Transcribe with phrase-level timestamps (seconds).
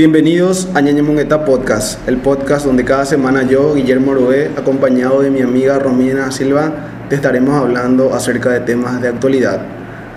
[0.00, 5.30] Bienvenidos a Ñaña Mongueta Podcast, el podcast donde cada semana yo, Guillermo Orué, acompañado de
[5.30, 6.72] mi amiga Romina Silva,
[7.10, 9.60] te estaremos hablando acerca de temas de actualidad.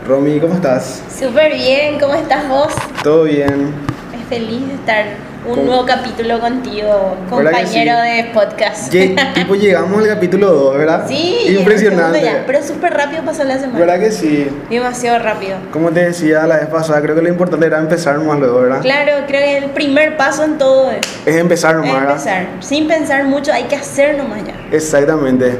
[0.07, 1.03] Romy, ¿cómo estás?
[1.13, 2.71] Súper bien, ¿cómo estás vos?
[3.03, 3.73] Todo bien.
[4.17, 5.05] Es feliz de estar
[5.45, 5.63] un ¿Cómo?
[5.65, 8.07] nuevo capítulo contigo, ¿Verdad que compañero sí?
[8.17, 8.93] de podcast.
[8.93, 11.05] Lle- tipo llegamos al capítulo 2, ¿verdad?
[11.07, 12.21] sí, Impresionante.
[12.21, 13.77] ya, pero súper rápido pasó la semana.
[13.79, 14.47] ¿Verdad que sí?
[14.69, 15.57] Demasiado rápido.
[15.71, 18.81] Como te decía la vez pasada, creo que lo importante era empezar más luego, ¿verdad?
[18.81, 22.11] Claro, creo que el primer paso en todo es, Es empezar nomás, es ¿verdad?
[22.17, 22.45] empezar.
[22.61, 24.53] Sin pensar mucho, hay que hacer nomás ya.
[24.71, 25.57] Exactamente.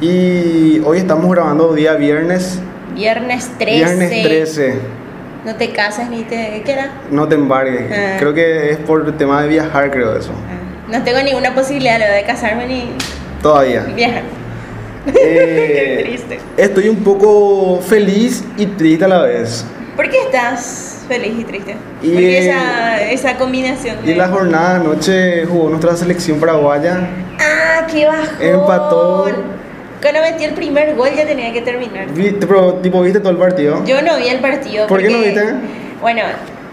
[0.00, 2.58] Y hoy estamos grabando día viernes.
[2.94, 3.74] Viernes 13.
[3.74, 4.74] Viernes 13.
[5.44, 6.62] No te casas ni te...
[6.64, 6.90] ¿Qué era?
[7.10, 7.82] No te embargues.
[7.92, 8.16] Ah.
[8.18, 10.32] Creo que es por el tema de viajar, creo eso.
[10.32, 12.90] Ah, No tengo ninguna posibilidad de casarme ni
[13.42, 13.82] Todavía.
[13.82, 14.22] viajar.
[15.06, 16.38] Eh, Qué triste.
[16.56, 19.66] Estoy un poco feliz y triste a la vez.
[19.96, 21.76] ¿Por qué estás feliz y triste?
[22.02, 23.98] Y, ¿Por qué eh, esa, esa combinación?
[24.04, 27.06] Y en la jornada de anoche jugó nuestra selección paraguaya.
[27.38, 28.36] ¡Ah, qué bajón!
[28.40, 29.26] Empató.
[30.04, 32.08] Cuando metí el primer gol ya tenía que terminar.
[32.12, 33.82] ¿Viste, pero, tipo, ¿viste todo el partido?
[33.86, 34.86] Yo no vi el partido.
[34.86, 35.54] ¿Por qué no porque- viste?
[36.02, 36.20] Bueno,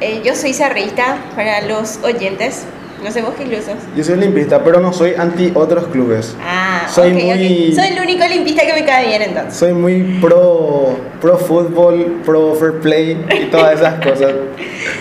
[0.02, 2.66] eh, yo soy zarrista para los oyentes.
[3.02, 3.74] No sé vos qué sos.
[3.96, 6.36] Yo soy olimpista, pero no soy anti otros clubes.
[6.46, 7.76] Ah, Soy ok, muy- ok.
[7.76, 9.56] Soy el único olimpista que me cae bien entonces.
[9.56, 14.34] Soy muy pro, pro fútbol, pro fair play y todas esas cosas.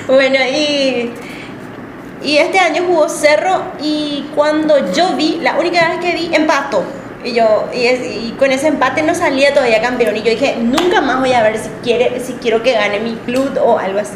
[0.06, 1.10] Bueno, y,
[2.22, 6.82] y este año jugó Cerro y cuando yo vi, la única vez que vi, empató.
[7.24, 10.16] Y yo, y, es- y con ese empate no salía todavía campeón.
[10.16, 13.14] Y yo dije, nunca más voy a ver si, quiere, si quiero que gane mi
[13.26, 14.14] club o algo así.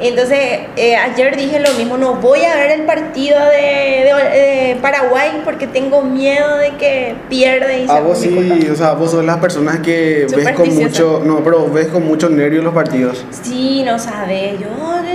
[0.00, 0.38] Entonces,
[0.76, 5.40] eh, ayer dije lo mismo, no voy a ver el partido de, de- de Paraguay
[5.44, 8.54] porque tengo miedo de que pierda y A sea vos culpa.
[8.60, 12.06] sí, o sea, vos sos las personas que ves con mucho, no, pero ves con
[12.06, 13.24] mucho nervio los partidos.
[13.42, 14.68] Sí, no sabe, yo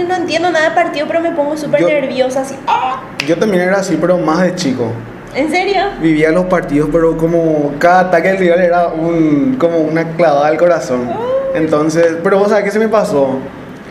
[0.05, 2.55] no entiendo nada del partido, pero me pongo súper nerviosa, así.
[2.67, 3.03] ¡ah!
[3.25, 4.91] Yo también era así, pero más de chico.
[5.35, 5.81] ¿En serio?
[5.99, 10.57] Vivía los partidos, pero como cada ataque del rival era un, como una clavada al
[10.57, 11.09] corazón.
[11.55, 13.38] Entonces, pero vos sabés qué se me pasó.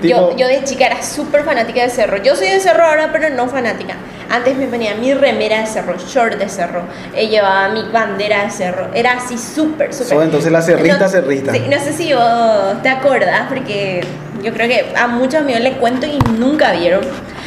[0.01, 2.17] Tipo, Yo, yo de chica era súper fanática de Cerro.
[2.17, 3.95] Yo soy de Cerro ahora, pero no fanática.
[4.31, 6.83] Antes me ponía mi remera de Cerro, short de Cerro.
[7.15, 8.89] eh, llevaba mi bandera de Cerro.
[8.95, 10.09] Era así súper, súper.
[10.17, 11.53] Sos entonces la cerrista, no, cerrista.
[11.53, 14.01] sí, no sé si vos te acordás, porque
[14.43, 17.03] yo creo que a muchos amigos les cuento y nunca vieron.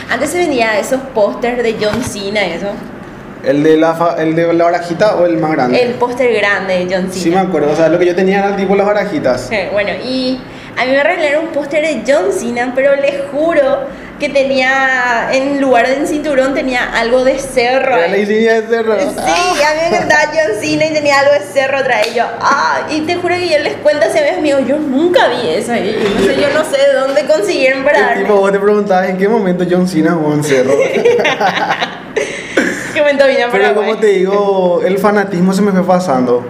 [0.09, 2.67] Antes se vendía esos pósters de John Cena y eso.
[3.45, 5.81] ¿El de la, fa- el de la barajita o el más grande?
[5.81, 7.23] El póster grande de John Cena.
[7.23, 9.49] Sí me acuerdo, o sea, lo que yo tenía era tipo las barajitas.
[9.71, 10.39] Bueno, y
[10.77, 15.59] a mí me regalaron un póster de John Cena, pero les juro que tenía, en
[15.59, 17.97] lugar del cinturón, tenía algo de cerro.
[17.97, 18.21] La ahí.
[18.21, 18.97] insignia de cerro.
[18.97, 22.07] Sí, a mí me encantaba John Cena y tenía algo de cerro atrás.
[22.11, 25.27] Y yo, ah, y te juro que yo les cuento a mis amigos, yo nunca
[25.27, 25.75] vi eso.
[25.75, 28.21] Y no sé, yo no sé de dónde consiguieron para darme.
[28.23, 30.71] tipo, vos te preguntabas en qué momento John Cena jugó en cerro.
[32.95, 36.43] ¿Qué momento vino para Pero como te digo, el fanatismo se me fue pasando.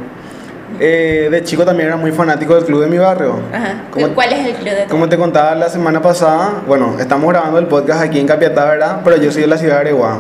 [0.80, 3.40] Eh, de chico también era muy fanático del club de mi barrio.
[3.52, 3.84] Ajá.
[3.92, 7.58] Como- ¿Cuál es el club de Como te contaba la semana pasada, bueno, estamos grabando
[7.60, 9.02] el podcast aquí en Capiatá, ¿verdad?
[9.04, 10.20] Pero yo soy de la ciudad de Areguá.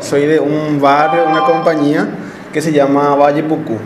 [0.00, 2.06] Soy de un barrio, una compañía
[2.52, 3.78] que se llama Valle Pucú.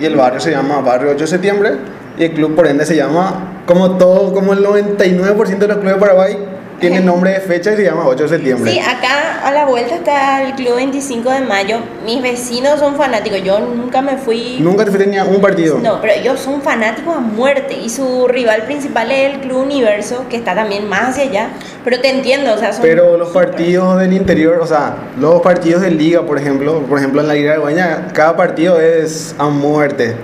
[0.00, 1.70] Y el barrio se llama Barrio 8 de Septiembre.
[2.18, 5.94] Y el club, por ende, se llama, como todo, como el 99% de los clubes
[5.94, 6.38] de Paraguay,
[6.82, 8.72] tiene nombre de fecha y se llama 8 de septiembre.
[8.72, 11.78] Sí, acá a la vuelta está el Club 25 de Mayo.
[12.04, 13.42] Mis vecinos son fanáticos.
[13.42, 14.58] Yo nunca me fui.
[14.60, 15.78] Nunca te fuiste ni a un partido.
[15.78, 17.74] No, pero ellos son fanáticos a muerte.
[17.74, 21.48] Y su rival principal es el Club Universo, que está también más hacia allá.
[21.84, 22.82] Pero te entiendo, o sea, son.
[22.82, 27.20] Pero los partidos del interior, o sea, los partidos de liga, por ejemplo, por ejemplo
[27.20, 30.16] en la Liga de Guaña, cada partido es a muerte.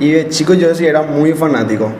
[0.00, 1.92] Y de chico yo sí era muy fanático.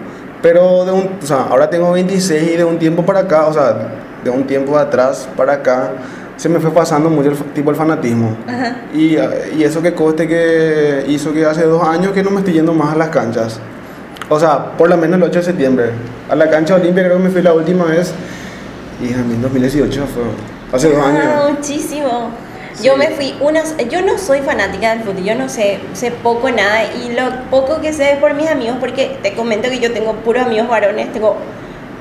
[0.43, 3.53] Pero de un, o sea, ahora tengo 26 y de un tiempo para acá, o
[3.53, 3.77] sea,
[4.25, 5.93] de un tiempo atrás para acá,
[6.37, 8.37] se me fue pasando mucho el tipo el fanatismo.
[8.49, 8.77] Ajá.
[8.93, 9.17] Y,
[9.57, 12.75] y eso que coste que hizo que hace dos años que no me estoy yendo
[12.75, 13.61] más a las canchas.
[14.29, 15.91] O sea, por lo menos el 8 de septiembre.
[16.29, 18.13] A la cancha olimpia creo que me fui la última vez.
[19.01, 20.23] Y a mí en 2018 fue.
[20.73, 21.51] Hace dos años.
[21.51, 22.31] muchísimo.
[22.83, 22.89] Sí.
[22.89, 26.51] Yo me fui unas, yo no soy fanática del fútbol, yo no sé, sé poco
[26.51, 29.93] nada y lo poco que sé es por mis amigos, porque te comento que yo
[29.93, 31.37] tengo puros amigos varones, tengo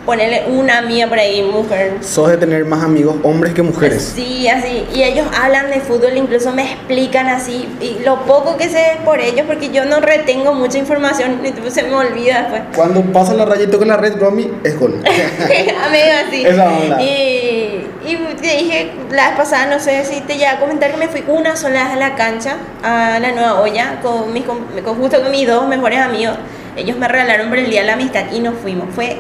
[0.06, 1.98] ponerle una amiga por ahí, mujer.
[2.02, 4.14] Sos de tener más amigos hombres que mujeres.
[4.16, 8.70] Sí, así, y ellos hablan de fútbol, incluso me explican así, y lo poco que
[8.70, 12.62] sé por ellos, porque yo no retengo mucha información, tipo, se me olvida después.
[12.76, 14.96] Cuando pasa la y toca la red, Romy, es gol.
[15.06, 16.46] Amigo, así.
[16.46, 17.02] Esa onda.
[17.02, 20.98] Y, y te dije la vez pasada, no sé si te llegué a comentar que
[20.98, 24.96] me fui una sola vez a la cancha, a la nueva olla, con, mis, con
[24.96, 26.38] justo con mis dos mejores amigos.
[26.76, 28.88] Ellos me regalaron por el día de la amistad y nos fuimos.
[28.96, 29.20] Fue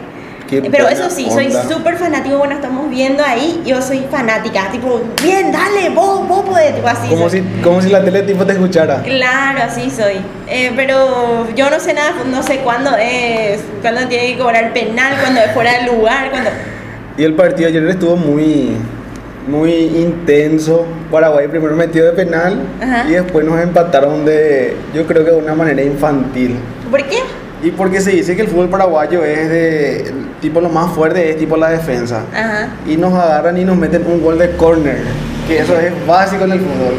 [0.51, 2.37] Qué Pero eso sí, soy súper fanático.
[2.37, 4.69] Bueno, estamos viendo ahí, yo soy fanática.
[4.69, 6.75] Tipo, bien, dale, vos, vos podés.
[6.75, 7.07] Tipo así.
[7.07, 7.39] Como soy.
[7.39, 9.01] si, como si la tele tipo te escuchara.
[9.01, 10.15] Claro, así soy.
[10.49, 15.13] Eh, pero yo no sé nada, no sé cuándo es, cuándo tiene que cobrar penal,
[15.21, 16.49] cuándo es fuera de lugar, cuándo.
[17.17, 18.75] Y el partido ayer estuvo muy,
[19.47, 20.85] muy intenso.
[21.09, 23.05] Paraguay primero metió de penal Ajá.
[23.07, 26.57] y después nos empataron de, yo creo que de una manera infantil.
[26.89, 27.19] ¿Por qué?
[27.63, 30.11] Y porque se dice que el fútbol paraguayo es de,
[30.41, 32.23] tipo lo más fuerte es tipo la defensa.
[32.33, 32.69] Ajá.
[32.87, 34.97] Y nos agarran y nos meten un gol de corner,
[35.47, 36.95] que eso es básico en el fútbol.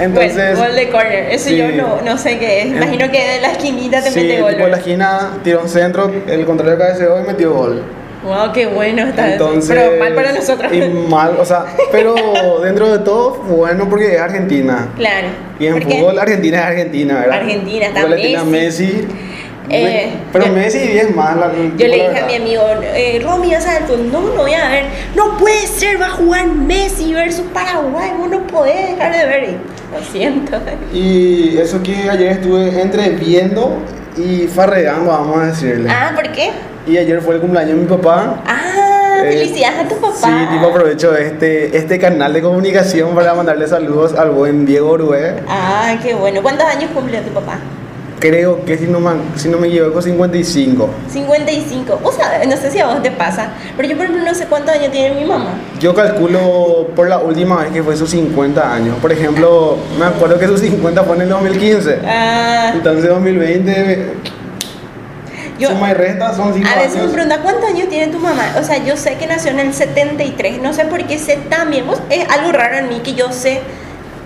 [0.00, 1.26] Entonces, bueno, gol de corner.
[1.30, 1.56] Eso sí.
[1.56, 2.66] yo no, no sé qué es.
[2.66, 4.50] Imagino que de la esquinita te sí, mete gol.
[4.52, 7.82] tipo en la esquina, tiró un centro, el contrario cabeceó y metió gol.
[8.24, 9.32] Wow, qué bueno está.
[9.32, 10.72] Entonces, pero mal para nosotros.
[10.72, 12.14] Y mal, o sea, pero
[12.62, 14.88] dentro de todo, bueno, porque es Argentina.
[14.96, 15.28] claro.
[15.60, 17.38] Y en fútbol, Argentina es Argentina, ¿verdad?
[17.38, 19.06] Argentina, está Argentina, Messi.
[19.70, 21.36] Eh, pero yo- Messi es más.
[21.36, 23.82] La, Yo le dije a mi amigo, eh, Romy, ¿vas a ver?
[23.86, 24.84] Pues, no, no voy a ver.
[25.16, 28.10] No puede ser, va a jugar Messi versus Paraguay.
[28.18, 29.56] Vos no podés dejar de ver.
[29.92, 30.58] Lo siento.
[30.92, 33.78] Y eso que ayer estuve entre viendo
[34.16, 35.88] y farreando, vamos a decirle.
[35.90, 36.50] Ah, ¿por qué?
[36.86, 38.42] Y ayer fue el cumpleaños de mi papá.
[38.46, 40.16] Ah, Eh, felicidades a tu papá.
[40.22, 45.36] Sí, tipo aprovecho este, este canal de comunicación para mandarle saludos al buen Diego Urué.
[45.48, 46.42] Ah, qué bueno.
[46.42, 47.58] ¿Cuántos años cumplió tu papá?
[48.24, 50.88] Creo que si no me, si no me equivoco, 55.
[51.10, 51.98] 55.
[52.02, 54.46] Vos sabés, no sé si a vos te pasa, pero yo por ejemplo no sé
[54.46, 55.50] cuántos años tiene mi mamá.
[55.78, 58.96] Yo calculo por la última vez que fue sus 50 años.
[59.02, 61.98] Por ejemplo, me acuerdo que sus 50 fue en el 2015.
[62.06, 64.06] Ah, Entonces 2020,
[65.58, 67.12] yo suma y resta, son 5 a veces me años.
[67.12, 68.54] pregunta cuántos años tiene tu mamá.
[68.58, 70.62] O sea, yo sé que nació en el 73.
[70.62, 71.84] No sé por qué sé también.
[72.08, 73.60] Es algo raro en mí que yo sé.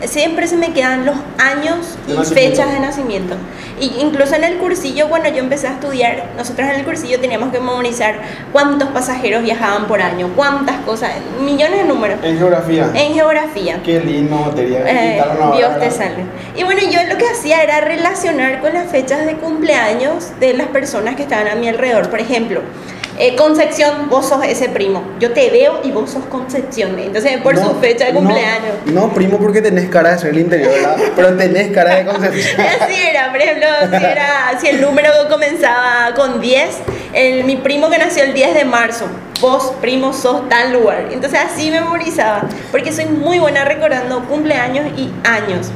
[0.06, 2.34] Siempre se me quedan los años De y nacimiento.
[2.34, 3.34] fechas de nacimiento.
[3.80, 7.50] Y incluso en el cursillo, cuando yo empecé a estudiar, nosotros en el cursillo teníamos
[7.52, 8.16] que memorizar
[8.52, 11.10] cuántos pasajeros viajaban por año, cuántas cosas,
[11.40, 12.18] millones de números.
[12.22, 12.90] En geografía.
[12.94, 13.80] En geografía.
[13.84, 14.84] Qué lindo materia.
[14.86, 15.22] Eh,
[15.56, 16.24] Dios te salve.
[16.56, 20.68] Y bueno, yo lo que hacía era relacionar con las fechas de cumpleaños de las
[20.68, 22.08] personas que estaban a mi alrededor.
[22.08, 22.62] Por ejemplo,
[23.18, 25.02] eh, Concepción, vos sos ese primo.
[25.18, 26.98] Yo te veo y vos sos Concepción.
[26.98, 28.74] Entonces, por No, su fecha de no, cumpleaños.
[28.86, 30.96] No, primo, porque tenés cara de ser el interior, ¿verdad?
[31.16, 32.60] Pero tenés cara de concepción.
[32.80, 36.68] Así era, por ejemplo, si, era, si el número comenzaba con 10,
[37.12, 39.06] el, mi primo que nació el 10 de marzo,
[39.40, 41.08] vos, primo, sos tal lugar.
[41.10, 45.70] Entonces así memorizaba, porque soy muy buena recordando cumpleaños y años.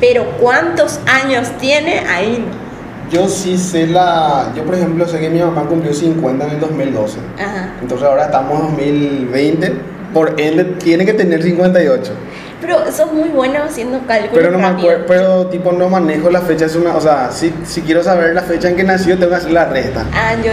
[0.00, 2.44] Pero cuántos años tiene ahí.
[2.48, 2.67] no.
[3.10, 4.52] Yo sí sé la.
[4.54, 7.18] Yo, por ejemplo, sé que mi mamá cumplió 50 en el 2012.
[7.38, 7.72] Ajá.
[7.80, 9.72] Entonces ahora estamos en 2020.
[10.12, 12.12] Por ende, tiene que tener 58.
[12.60, 14.32] Pero sos muy bueno haciendo cálculos.
[14.34, 16.64] Pero no me acuerdo, pero tipo no manejo la fecha.
[16.64, 19.36] Es una, o sea, si, si quiero saber la fecha en que nació, tengo que
[19.36, 20.04] hacer la resta.
[20.12, 20.50] Ah, yo,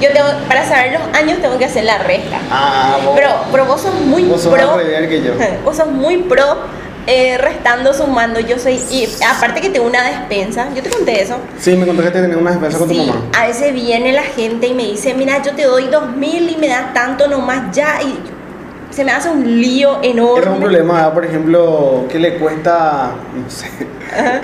[0.00, 2.38] yo tengo, para saber los años tengo que hacer la resta.
[2.50, 4.76] Ah, vos, Pero, pero vos sos muy vos sos pro.
[4.76, 5.32] más que yo.
[5.64, 6.56] Vos sos muy pro
[7.06, 8.40] eh, restando, sumando.
[8.40, 8.80] Yo soy.
[8.90, 11.36] Y aparte que tengo una despensa, yo te conté eso.
[11.58, 13.22] Sí, me contaste que tenías una defensa con tu mamá.
[13.36, 16.56] a veces viene la gente y me dice, mira, yo te doy dos mil y
[16.56, 18.00] me das tanto nomás ya.
[18.02, 18.18] Y
[18.90, 20.42] se me hace un lío enorme.
[20.42, 23.68] Es un problema, por ejemplo, que le cuesta, no sé,
[24.12, 24.40] Ajá.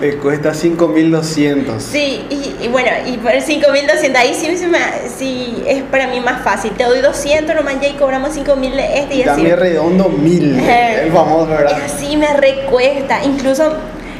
[0.00, 1.82] Le cuesta 5200.
[1.82, 4.78] Sí, y, y bueno, y por 5200, ahí sí, me,
[5.16, 6.72] sí es para mí más fácil.
[6.72, 9.42] Te doy 200 nomás ya y cobramos 5000 de este y así.
[9.42, 11.78] Dame redondo 1000, Eh, el famoso, Y ¿verdad?
[11.84, 13.24] así me recuesta.
[13.24, 13.72] Incluso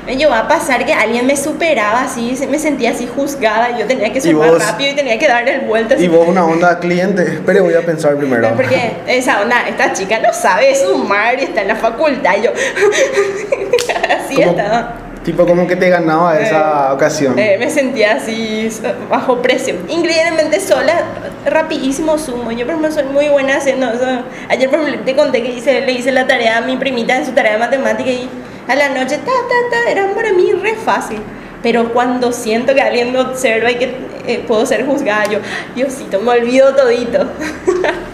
[0.06, 3.78] me llegó a pasar que alguien me superaba así, me sentía así juzgada.
[3.78, 5.96] Yo tenía que Y sumar vos- rápido y tenía que darle el vuelta.
[5.96, 8.48] Y vos una onda cliente, espere, voy a pensar primero.
[8.56, 12.34] Porque esa onda, esta chica no sabe sumar y está en la facultad.
[12.38, 12.50] y Yo,
[14.26, 14.96] así Como- estaba.
[15.24, 17.38] Tipo como que te ganaba esa ocasión.
[17.38, 18.68] Eh, me sentía así
[19.10, 19.78] bajo presión.
[19.88, 21.02] Increíblemente sola,
[21.44, 22.50] rapidísimo sumo.
[22.52, 24.04] Yo por ejemplo soy muy buena haciendo eso.
[24.48, 27.26] Ayer por ejemplo, te conté que hice, le hice la tarea a mi primita en
[27.26, 28.28] su tarea de matemática y
[28.68, 31.20] a la noche, ta, ta, ta, era para mí re fácil.
[31.62, 33.96] Pero cuando siento que alguien me observa y que
[34.26, 35.38] eh, puedo ser juzgada, yo,
[35.74, 37.26] Diosito, me olvido todito.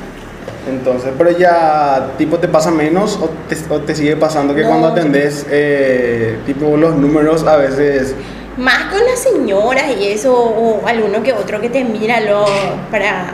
[0.69, 4.69] Entonces, pero ya, tipo, ¿te pasa menos o te, o te sigue pasando que No.
[4.69, 8.15] cuando atendés, eh, tipo, los números a veces...
[8.57, 12.45] Más con las señoras y eso, o alguno que otro que te mira lo,
[12.91, 13.27] para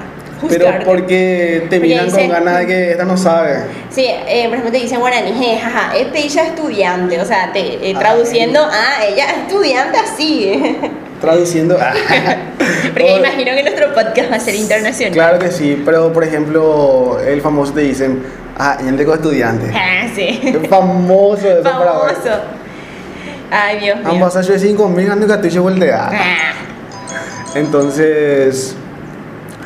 [0.48, 0.86] Pero juzgarte.
[0.86, 3.58] porque te Porque miran con ganas de que esta no sabe.
[3.90, 7.60] Sí, eh, por ejemplo te dicen guaraní, jaja, este ella estudiante, o sea, te,
[7.90, 10.78] eh, Ah, traduciendo, ah, ella estudiante así.
[11.20, 11.76] Traduciendo...
[12.92, 15.12] Porque O- imagino que nuestro podcast va a ser internacional.
[15.12, 18.22] Claro que sí, pero por ejemplo, el famoso te dicen,
[18.58, 19.70] ah, yo tengo estudiante.
[19.74, 20.40] Ah, sí.
[20.42, 21.62] Es famoso eso.
[21.62, 22.30] Famoso.
[23.50, 24.08] Ay, Dios mío.
[24.08, 26.08] Ambas hace 5 mil años que te voltea.
[26.12, 26.52] Ah,
[27.54, 28.74] Entonces,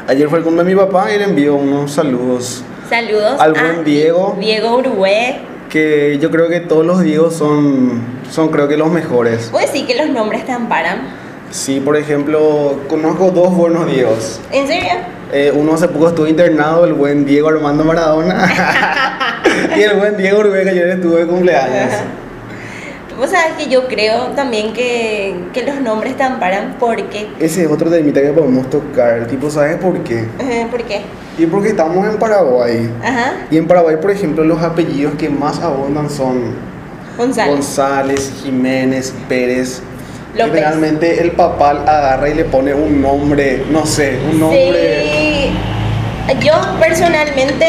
[0.06, 2.62] Ayer fue el cumple de mi papá y le envío unos saludos.
[2.90, 4.36] Saludos Al buen Diego.
[4.38, 5.40] Diego Uruguay.
[5.70, 9.48] Que yo creo que todos los Diegos son, son creo que los mejores.
[9.50, 11.23] ¿Puedes decir que los nombres te amparan?
[11.54, 14.40] Sí, por ejemplo, conozco dos buenos Diegos.
[14.50, 14.90] ¿En serio?
[15.32, 18.50] Eh, uno hace poco estuvo internado, el buen Diego Armando Maradona.
[19.78, 21.92] y el buen Diego que ayer estuvo de cumpleaños.
[23.16, 27.28] Vos sabés que yo creo también que, que los nombres te amparan porque...
[27.38, 29.28] Ese es otro temita que podemos tocar.
[29.28, 30.24] Tipo, ¿sabes por qué?
[30.40, 31.02] eh, ¿Por qué?
[31.38, 32.90] Y porque estamos en Paraguay.
[33.00, 33.34] Ajá.
[33.48, 36.74] Y en Paraguay, por ejemplo, los apellidos que más abundan son.
[37.16, 39.80] González, Jiménez, Pérez.
[40.34, 40.52] López.
[40.52, 45.02] Generalmente el papal agarra y le pone un nombre, no sé, un nombre.
[45.02, 45.50] Sí.
[46.44, 47.66] Yo personalmente...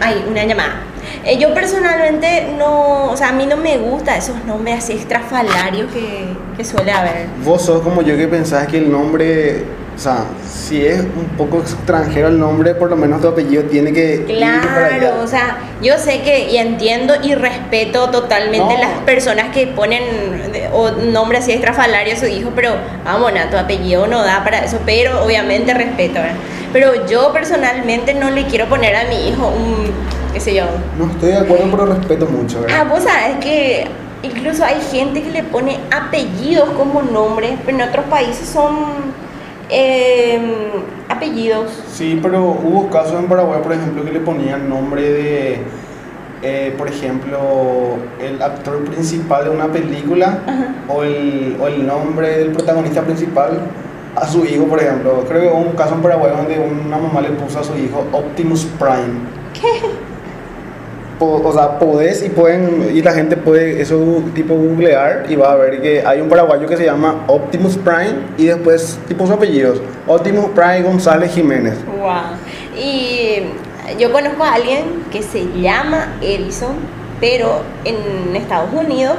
[0.00, 0.82] Ay, una llamada.
[1.24, 3.10] Eh, yo personalmente no...
[3.10, 7.26] O sea, a mí no me gusta esos nombres así estrafalarios que, que suele haber.
[7.44, 9.64] Vos sos como yo que pensás que el nombre,
[9.94, 13.92] o sea, si es un poco extranjero el nombre, por lo menos tu apellido tiene
[13.92, 14.98] que ir para allá.
[14.98, 18.80] Claro, o sea, yo sé que y entiendo y respeto totalmente No.
[18.80, 20.02] las personas que ponen
[20.72, 22.72] o nombre así estrafalario a su hijo, pero
[23.04, 26.34] vamos, na, tu apellido no da para eso, pero obviamente respeto, ¿verdad?
[26.72, 29.92] Pero yo personalmente no le quiero poner a mi hijo un,
[30.32, 30.64] qué sé yo.
[30.98, 32.78] No estoy de acuerdo, pero respeto mucho, ¿verdad?
[32.80, 33.86] Ah, vos sabes que
[34.24, 38.74] incluso hay gente que le pone apellidos como nombre, pero en otros países son
[39.70, 40.40] eh,
[41.08, 41.70] apellidos.
[41.92, 45.58] Sí, pero hubo casos en Paraguay, por ejemplo, que le ponían nombre de,
[46.42, 47.38] eh, por ejemplo,
[48.20, 50.38] el actor principal de una película
[50.88, 53.60] o el, o el nombre del protagonista principal
[54.16, 55.24] a su hijo, por ejemplo.
[55.28, 58.04] Creo que hubo un caso en Paraguay donde una mamá le puso a su hijo
[58.12, 59.20] Optimus Prime.
[59.52, 60.03] ¿Qué?
[61.20, 65.56] O sea, podés y pueden y la gente puede eso tipo googlear y va a
[65.56, 69.80] ver que hay un paraguayo que se llama Optimus Prime y después tipo sus apellidos
[70.08, 71.74] Optimus Prime González Jiménez.
[71.86, 72.36] Wow.
[72.76, 73.42] Y
[73.98, 76.74] yo conozco a alguien que se llama Edison,
[77.20, 79.18] pero en Estados Unidos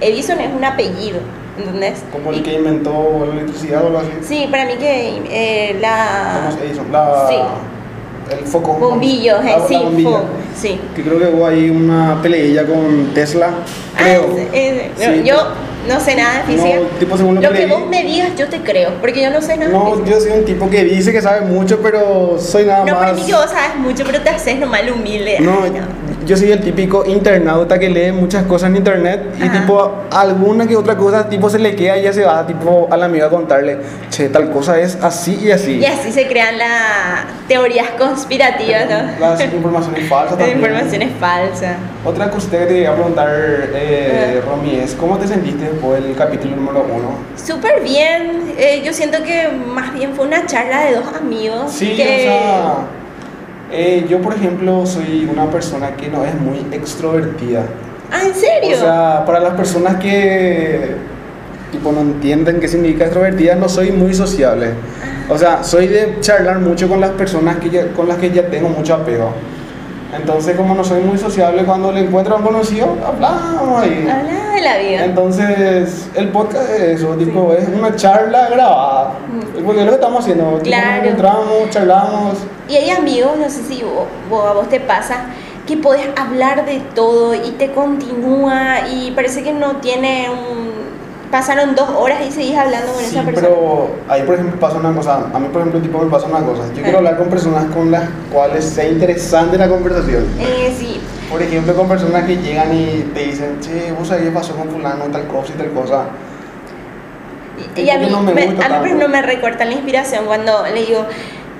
[0.00, 1.18] Edison es un apellido,
[1.58, 2.02] ¿entendés?
[2.12, 4.10] Como el Y- que inventó la electricidad o algo así.
[4.22, 6.48] Sí, para mí que eh, la...
[6.50, 7.36] Thomas Edison, la, Sí.
[8.30, 8.74] El foco.
[8.74, 10.08] Bombillos, la- eh, la sí, bombilla.
[10.10, 10.22] fo-
[10.60, 10.80] sí.
[10.94, 13.50] Que creo que hubo ahí una peleilla con Tesla.
[13.96, 14.34] Creo.
[14.36, 15.36] Ah, es- es- Sí, yo
[15.88, 16.76] no sé nada de física.
[16.76, 19.40] No, tipo, según lo lo que vos me digas, yo te creo, porque yo no
[19.40, 22.80] sé nada No, yo soy un tipo que dice que sabe mucho, pero soy nada
[22.84, 22.94] No, más.
[23.00, 25.36] para mí que vos sabes mucho, pero te haces nomás humilde.
[25.40, 25.60] No,
[26.26, 29.60] yo soy el típico internauta que lee muchas cosas en internet y Ajá.
[29.60, 32.96] tipo alguna que otra cosa tipo se le queda y ya se va tipo a
[32.96, 33.78] la amiga a contarle,
[34.10, 35.76] che, tal cosa es así y así.
[35.78, 39.20] Y así se crean las teorías conspirativas, ¿no?
[39.20, 40.58] Las informaciones falsas también.
[40.58, 41.76] información es falsa.
[42.04, 44.42] Otra cosita que te quería preguntar, eh.
[44.46, 47.10] Romy, es ¿cómo te sentiste después del capítulo número uno?
[47.36, 48.52] Súper bien.
[48.58, 51.70] eh, yo siento que más bien fue una charla de dos amigos.
[51.72, 52.02] Sí, que...
[52.02, 52.74] o sea,
[53.72, 57.62] eh, yo por ejemplo soy una persona que no es muy extrovertida.
[58.12, 58.76] Ah, ¿en serio?
[58.76, 60.94] O sea, para las personas que
[61.72, 64.68] tipo no entienden qué significa extrovertida, no soy muy sociable.
[65.28, 68.46] O sea, soy de charlar mucho con las personas que ya- con las que ya
[68.48, 69.32] tengo mucho apego.
[70.14, 74.06] Entonces, como no soy muy sociable, cuando le encuentro a un conocido, hablamos ahí.
[74.08, 75.04] Habla de la vida.
[75.04, 79.12] Entonces, el podcast es eso, tipo, es una charla grabada.
[79.64, 80.44] Porque es lo que estamos haciendo.
[80.58, 80.96] tipo, Claro.
[80.98, 82.34] nos encontramos, charlamos.
[82.68, 85.26] Y hay amigos, no sé si vos, vos- a vos te pasa,
[85.66, 90.75] que podés hablar de todo y te continúa y parece que no tiene un...
[91.30, 93.48] Pasaron dos horas y seguís hablando con Sí, esa persona.
[93.48, 96.40] pero ahí por ejemplo pasa una cosa, a mí por ejemplo tipo me pasa una
[96.40, 96.98] cosa, yo quiero Ah.
[96.98, 100.24] hablar con personas con las cuales sea interesante la conversación.
[100.38, 101.00] Eh, sí.
[101.30, 104.68] Por ejemplo con personas que llegan y te dicen, che, vos sabés qué pasó con
[104.70, 106.04] fulano, tal cosa y tal cosa.
[107.74, 110.26] Y, y a mí, no me me, a mí por ejemplo me recorta la inspiración
[110.26, 111.06] cuando le digo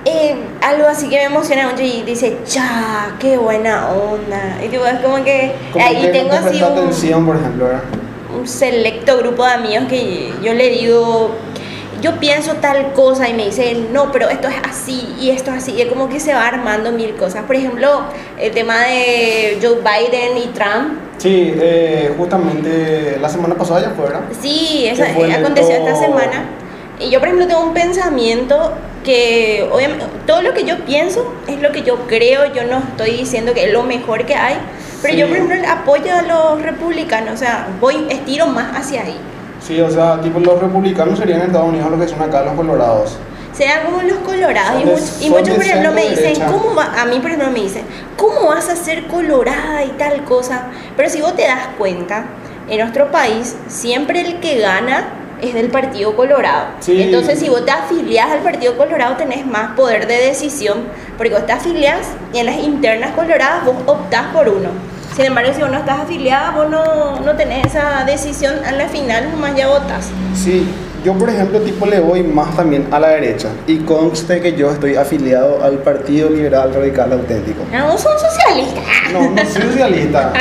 [0.05, 4.57] eh, algo así que me emociona mucho y dice, cha, qué buena onda.
[4.63, 7.81] Y tipo, es como que Como ahí que tengo así un, atención, por ejemplo, ¿verdad?
[8.37, 11.31] Un selecto grupo de amigos que yo le digo,
[12.01, 15.57] yo pienso tal cosa y me dice, no, pero esto es así y esto es
[15.57, 15.73] así.
[15.73, 17.43] Y es como que se va armando mil cosas.
[17.45, 18.01] Por ejemplo,
[18.39, 20.99] el tema de Joe Biden y Trump.
[21.17, 24.21] Sí, eh, justamente la semana pasada ya fue, ¿verdad?
[24.39, 26.45] Sí, esa, fue aconteció esta semana.
[26.99, 31.59] Y yo, por ejemplo, tengo un pensamiento que, obviamente, todo lo que yo pienso es
[31.61, 32.53] lo que yo creo.
[32.53, 34.55] Yo no estoy diciendo que es lo mejor que hay.
[35.01, 35.33] Pero yo, Sí.
[35.33, 37.33] por ejemplo, apoyo a los republicanos.
[37.33, 39.17] O sea, voy, estiro más hacia ahí.
[39.61, 42.53] Sí, o sea, tipo los republicanos serían en Estados Unidos lo que son acá los
[42.53, 43.17] colorados.
[43.53, 44.81] Sean como los colorados.
[44.81, 46.45] Y, much- y muchos, por ejemplo, me dicen, derecha.
[46.47, 46.93] ¿cómo va?
[47.01, 47.83] A mí, por ejemplo, me dicen,
[48.15, 50.65] ¿cómo vas a ser colorada y tal cosa?
[50.95, 52.25] Pero si vos te das cuenta,
[52.69, 55.05] en nuestro país, siempre el que gana
[55.41, 56.67] es del Partido Colorado.
[56.79, 57.01] Sí.
[57.01, 60.85] Entonces, si vos te afiliás al Partido Colorado, tenés más poder de decisión,
[61.17, 64.69] porque vos te afiliás y en las internas coloradas vos optás por uno.
[65.15, 68.87] Sin embargo, si vos no estás afiliada, vos no, no tenés esa decisión a la
[68.87, 70.09] final, nomás ya votás.
[70.35, 70.67] Sí,
[71.07, 74.69] yo por ejemplo tipo le voy más también a la derecha y conste que yo
[74.69, 77.63] estoy afiliado al Partido Liberal Radical Auténtico.
[77.71, 78.81] No, vos sos socialista.
[79.13, 80.33] No, no soy socialista.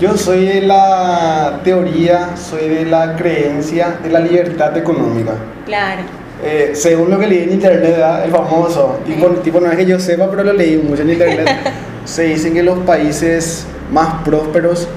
[0.00, 5.34] Yo soy de la teoría, soy de la creencia de la libertad económica.
[5.64, 6.02] Claro.
[6.42, 8.24] Eh, según lo que leí en internet, ¿verdad?
[8.24, 11.48] el famoso, tipo, tipo no es que yo sepa, pero lo leí mucho en internet,
[12.04, 14.88] se dicen que los países más prósperos,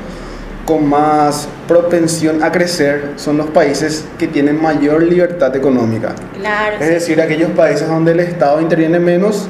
[0.65, 6.13] con más propensión a crecer, son los países que tienen mayor libertad económica.
[6.37, 6.77] Claro.
[6.79, 9.47] Es decir, aquellos países donde el Estado interviene menos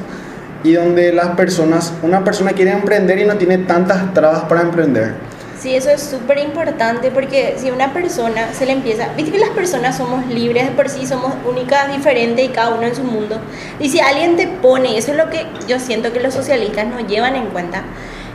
[0.64, 5.14] y donde las personas, una persona quiere emprender y no tiene tantas trabas para emprender.
[5.62, 9.38] Sí, eso es súper importante porque si a una persona se le empieza, viste que
[9.38, 13.04] las personas somos libres de por sí, somos únicas, diferentes y cada uno en su
[13.04, 13.40] mundo.
[13.78, 16.98] Y si alguien te pone, eso es lo que yo siento que los socialistas no
[17.06, 17.84] llevan en cuenta,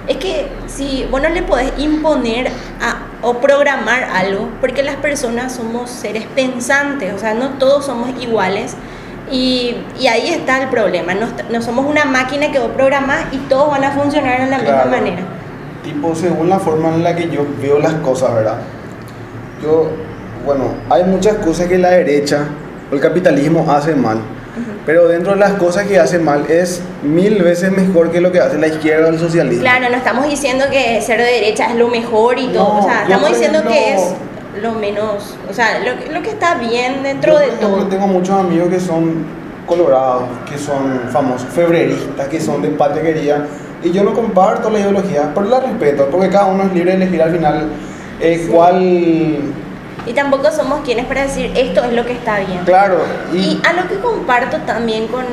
[0.07, 2.47] es que si vos no le podés imponer
[2.81, 8.09] a, o programar algo, porque las personas somos seres pensantes, o sea, no todos somos
[8.21, 8.75] iguales.
[9.29, 13.37] Y, y ahí está el problema, no, no somos una máquina que vos programás y
[13.49, 15.23] todos van a funcionar de la misma manera.
[15.83, 18.59] Tipo, según la forma en la que yo veo las cosas, ¿verdad?
[19.61, 19.89] Yo,
[20.45, 22.45] bueno, hay muchas cosas que la derecha
[22.89, 24.19] o el capitalismo hace mal.
[24.88, 28.39] Pero dentro de las cosas que hace mal es mil veces mejor que lo que
[28.39, 29.62] hace la izquierda o el socialismo.
[29.62, 32.84] Claro, no estamos diciendo que ser de derecha es lo mejor y todo, No, o
[32.84, 34.01] sea, yo, estamos diciendo que es
[34.63, 37.88] lo menos, o sea, lo, lo que está bien dentro Yo, de por ejemplo, todo.
[37.88, 39.25] tengo muchos amigos que son
[39.67, 43.46] colorados, que son famosos, febreristas, que son de patria querida.
[43.84, 47.03] Y yo no comparto la ideología, pero la respeto, porque cada uno es libre de
[47.03, 47.67] elegir al final
[48.22, 48.51] eh, Sí.
[48.51, 49.38] cuál...
[50.07, 52.60] Y tampoco somos quienes para decir esto es lo que está bien.
[52.65, 52.99] Claro,
[53.34, 53.62] Y y...
[53.67, 55.25] a lo que comparto también con,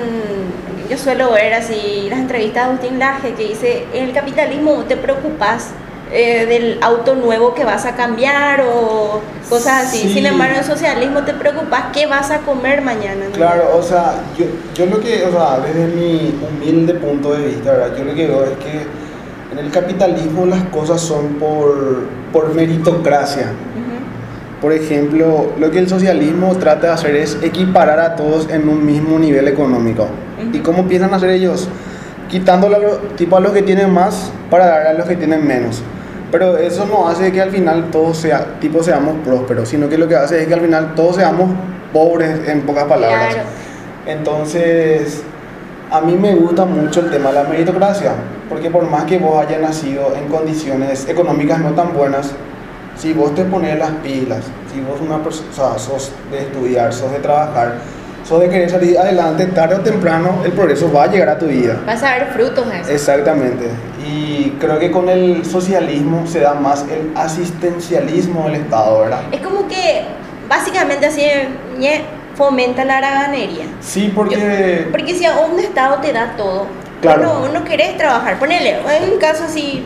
[0.90, 4.96] yo suelo ver así las entrevistas de Agustín Laje que dice, en el capitalismo te
[4.96, 5.70] preocupas
[6.12, 9.98] eh, del auto nuevo que vas a cambiar o cosas así.
[10.00, 10.14] Sí.
[10.14, 13.26] Sin embargo, en el socialismo te preocupas qué vas a comer mañana.
[13.26, 13.32] ¿no?
[13.32, 14.44] Claro, o sea, yo,
[14.74, 17.96] yo lo que, o sea, desde mi humilde punto de vista, ¿verdad?
[17.96, 18.86] Yo lo que veo es que
[19.52, 23.52] en el capitalismo las cosas son por, por meritocracia.
[24.64, 28.86] Por ejemplo, lo que el socialismo trata de hacer es equiparar a todos en un
[28.86, 30.06] mismo nivel económico.
[30.54, 31.68] ¿Y cómo empiezan a hacer ellos?
[32.32, 35.82] Lo- tipo a los que tienen más para dar a los que tienen menos.
[36.32, 40.08] Pero eso no hace que al final todos sea, tipo seamos prósperos, sino que lo
[40.08, 41.50] que hace es que al final todos seamos
[41.92, 43.34] pobres en pocas palabras.
[43.34, 43.48] Claro.
[44.06, 45.22] Entonces,
[45.90, 48.12] a mí me gusta mucho el tema de la meritocracia,
[48.48, 52.32] porque por más que vos hayas nacido en condiciones económicas no tan buenas,
[52.96, 54.40] si vos te pones las pilas,
[54.72, 57.74] si vos una persona, o sea, sos de estudiar, sos de trabajar,
[58.24, 61.46] sos de querer salir adelante, tarde o temprano el progreso va a llegar a tu
[61.46, 61.76] vida.
[61.86, 62.90] Vas a ver frutos de eso.
[62.90, 63.68] Exactamente.
[64.06, 69.20] Y creo que con el socialismo se da más el asistencialismo del Estado, ¿verdad?
[69.32, 70.04] Es como que
[70.48, 71.22] básicamente así
[72.34, 73.64] fomenta la haraganería.
[73.80, 74.88] Sí, porque...
[74.90, 76.66] Porque si a un Estado te da todo,
[77.00, 77.40] Claro.
[77.40, 78.38] vos no, no querés trabajar.
[78.38, 79.84] Ponele, en un caso así,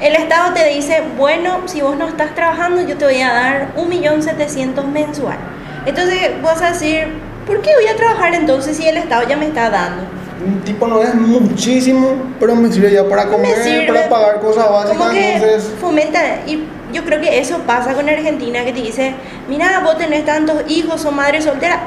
[0.00, 3.74] el Estado te dice, bueno, si vos no estás trabajando, yo te voy a dar
[3.76, 5.38] 1.700.000 mensual.
[5.86, 7.08] Entonces vos vas a decir,
[7.46, 10.02] ¿por qué voy a trabajar entonces si el Estado ya me está dando?
[10.44, 13.86] Un tipo no es muchísimo, pero me sirve ya para comer, sirve.
[13.86, 15.72] para pagar cosas básicas, Como que entonces...
[15.80, 19.14] fomenta, y yo creo que eso pasa con Argentina, que te dice,
[19.48, 21.80] mira, vos tenés tantos hijos o madre soltera,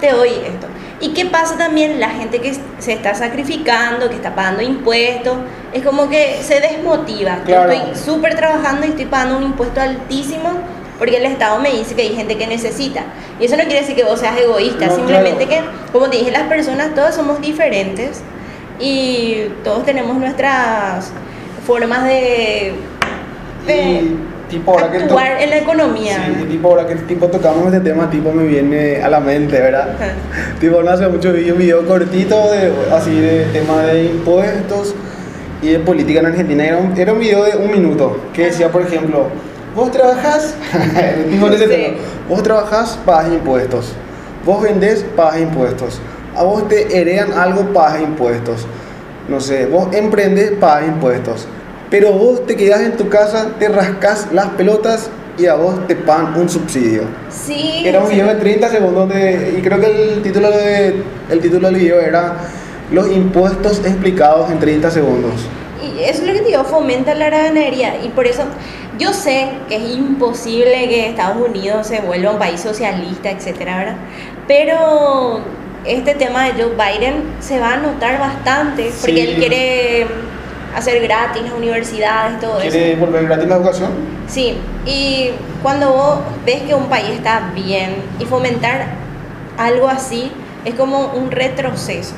[0.00, 0.66] te doy esto.
[1.00, 1.98] ¿Y qué pasa también?
[1.98, 5.38] La gente que se está sacrificando, que está pagando impuestos,
[5.72, 7.38] es como que se desmotiva.
[7.44, 7.72] Claro.
[7.72, 10.50] Yo estoy súper trabajando y estoy pagando un impuesto altísimo
[10.98, 13.04] porque el Estado me dice que hay gente que necesita.
[13.40, 15.70] Y eso no quiere decir que vos seas egoísta, No, simplemente claro.
[15.86, 18.20] que, como te dije, las personas todas somos diferentes
[18.78, 21.10] y todos tenemos nuestras
[21.66, 22.74] formas de,
[23.66, 24.98] de Y tipo ahora que...
[24.98, 26.16] to- actuar en la economía.
[26.38, 29.90] Sí, tipo ahora que tipo tocamos este tema, tipo me viene a la mente, ¿verdad?
[29.94, 30.12] Ajá.
[30.60, 34.94] tipo no hace mucho vi un video cortito de así de tema de impuestos
[35.62, 36.64] y de política en Argentina.
[36.66, 39.26] Era un, era un video de un minuto que decía, por ejemplo,
[39.74, 40.54] vos trabajás,
[41.30, 41.70] tipo en ese Sí.
[41.70, 41.96] tema,
[42.28, 43.92] vos trabajás, pagas impuestos.
[44.44, 46.00] Vos vendés, pagas impuestos.
[46.36, 48.66] A vos te heredan algo, pagas impuestos.
[49.28, 51.46] No sé, vos emprendes, pagas impuestos.
[51.90, 55.96] Pero vos te quedás en tu casa, te rascas las pelotas y a vos te
[55.96, 57.02] pagan un subsidio.
[57.30, 57.82] Sí.
[57.84, 61.68] Era un video de 30 segundos de, y creo que el título, de, el título
[61.70, 62.34] del video era
[62.92, 65.32] Los impuestos explicados en 30 segundos.
[65.82, 67.94] y eso es lo que digo, fomenta la ganadería.
[68.04, 68.42] Y por eso
[68.98, 73.96] yo sé que es imposible que Estados Unidos se vuelva un país socialista, etcétera, ¿verdad?
[74.46, 75.40] Pero
[75.86, 79.20] este tema de Joe Biden se va a notar bastante porque Sí.
[79.20, 80.06] él quiere
[80.76, 82.70] hacer gratis las universidades, todo eso.
[82.70, 83.90] ¿Quiere volver gratis la educación?
[84.28, 85.30] Sí, y
[85.62, 88.86] cuando vos ves que un país está bien y fomentar
[89.58, 90.30] algo así
[90.64, 92.14] es como un retroceso,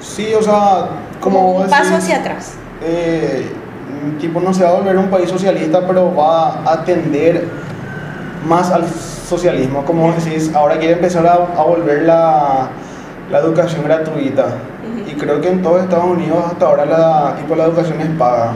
[0.00, 0.86] Sí, o sea,
[1.20, 2.54] como un paso decís, hacia atrás.
[2.82, 3.52] eh,
[4.20, 7.46] tipo no se va a volver un país socialista, pero va a tender
[8.46, 9.84] más al socialismo.
[9.84, 12.68] Como decís, ahora quiere empezar a, a volver la,
[13.30, 14.46] la educación gratuita.
[15.10, 18.52] Y creo que en todo Estados Unidos hasta ahora la, tipo, la educación es paga.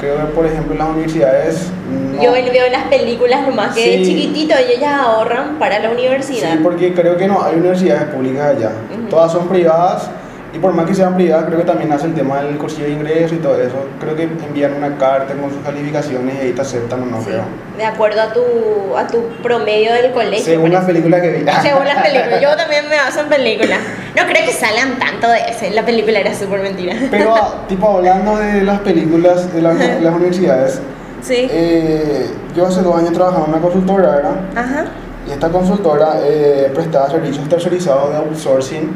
[0.00, 1.68] Creo que, por ejemplo, en las universidades...
[2.14, 2.22] no.
[2.22, 4.04] Yo veo las películas nomás que de Sí.
[4.04, 6.52] chiquitito ellos ya ahorran para la universidad.
[6.52, 8.70] Sí, porque creo que no hay universidades públicas allá.
[8.92, 9.08] Ujú.
[9.08, 10.10] Todas son privadas
[10.52, 12.92] y por más que sean privadas, creo que también hace el tema del cursillo de
[12.92, 13.74] ingreso y todo eso.
[14.00, 17.26] Creo que envían una carta con sus calificaciones y ahí te aceptan o no, Sí,
[17.26, 17.42] creo.
[17.78, 20.44] de acuerdo a tu, a tu promedio del colegio.
[20.44, 21.44] Según las películas que vi.
[21.62, 22.40] Según las películas.
[22.40, 23.78] Yo también me baso en películas.
[24.16, 25.70] No creo que salgan tanto de ese.
[25.70, 26.94] La película era súper mentira.
[27.10, 27.34] Pero,
[27.68, 29.74] tipo, hablando de las películas de las,
[30.14, 30.80] universidades,
[31.20, 31.48] Sí.
[31.50, 34.34] eh, yo hace dos años trabajaba en una consultora, ¿verdad?
[34.54, 34.84] Ajá.
[35.26, 38.92] Y esta consultora eh, prestaba servicios tercerizados de outsourcing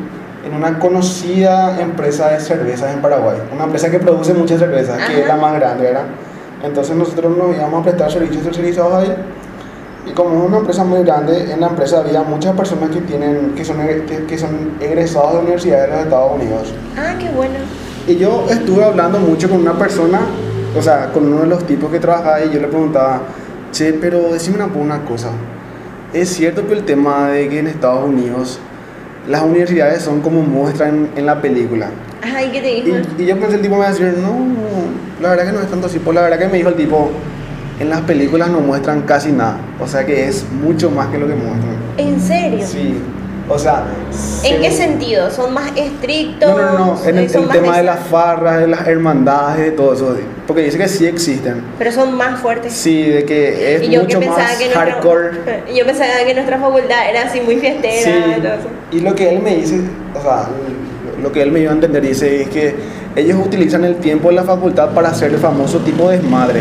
[0.46, 3.38] en una conocida empresa de cervezas en Paraguay.
[3.52, 5.18] Una empresa que produce muchas cervezas, que Ajá.
[5.20, 6.04] es la más grande, ¿verdad?
[6.62, 9.16] Entonces nosotros nos íbamos a prestar servicios tercerizados ahí.
[10.08, 13.52] Y como es una empresa muy grande, en la empresa había muchas personas que, tienen,
[13.54, 16.74] que, son, que, que son egresados de universidades de los Estados Unidos.
[16.96, 17.54] Ah, qué bueno.
[18.06, 20.20] Y yo estuve hablando mucho con una persona,
[20.76, 23.22] o sea, con uno de los tipos que trabajaba ahí, y yo le preguntaba,
[23.70, 25.30] che, pero decime una, una cosa.
[26.14, 28.58] ¿Es cierto que el tema de que en Estados Unidos
[29.28, 31.90] las universidades son como muestran en la película?
[32.22, 32.98] Ay, ¿qué te dijo?
[33.18, 34.38] Y, y yo pensé, el tipo me iba a decir, no,
[35.20, 35.98] la verdad que no es tanto así.
[35.98, 37.10] Pues la verdad que me dijo el tipo,
[37.80, 39.58] en las películas no muestran casi nada.
[39.80, 41.76] O sea que es mucho más que lo que muestran.
[41.96, 42.66] ¿En serio?
[42.66, 42.94] Sí,
[43.48, 43.84] o sea...
[44.44, 45.30] ¿En qué sentido?
[45.30, 46.50] ¿son más estrictos?
[46.50, 49.64] no, no, no, en el, ¿Son el más tema de las farras, de las hermandades,
[49.66, 50.16] de todo eso.
[50.46, 51.62] Porque dice que sí existen.
[51.78, 52.72] Pero son más fuertes.
[52.72, 55.30] Sí, de que es y yo mucho que más que nuestra, hardcore.
[55.76, 58.68] yo pensaba que nuestra facultad era así muy fiestera Sí, y todo eso.
[58.92, 59.80] y lo que él me dice,
[60.18, 60.48] o sea,
[61.22, 62.74] lo- que él me dio a entender, dice, es que
[63.16, 66.60] ellos utilizan el tiempo de la facultad para hacer el famoso tipo de desmadre.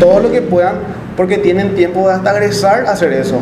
[0.00, 0.76] Todo lo que puedan,
[1.16, 3.40] porque tienen tiempo de hasta egresar a hacer eso.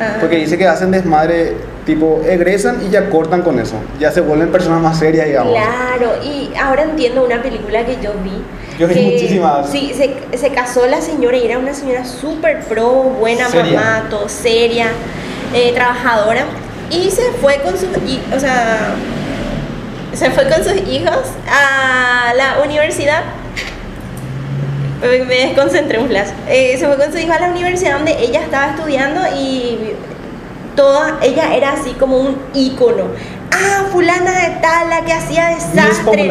[0.00, 0.16] Ajá.
[0.20, 1.54] Porque dice que hacen desmadre,
[1.86, 3.74] tipo, egresan y ya cortan con eso.
[4.00, 5.52] Ya se vuelven personas más serias, digamos.
[5.54, 8.42] Claro, y ahora entiendo una película que yo vi.
[8.78, 9.70] Yo vi muchísimas.
[9.70, 12.90] Sí, se, se casó la señora y era una señora súper pro,
[13.20, 13.78] buena Seria.
[13.80, 14.86] mamá, todo seria,
[15.54, 16.44] eh, trabajadora.
[16.90, 17.74] Y se fue con
[18.06, 18.94] hi- o sea,
[20.16, 23.22] se fue con sus hijos a la universidad.
[25.00, 26.28] Me desconcentré un flash.
[26.48, 29.94] Eh, se fue con sus hijos a la universidad donde ella estaba estudiando y
[30.76, 33.04] toda ella era así como un ícono.
[33.50, 36.24] Ah, fulana de tal, la que hacía desastre.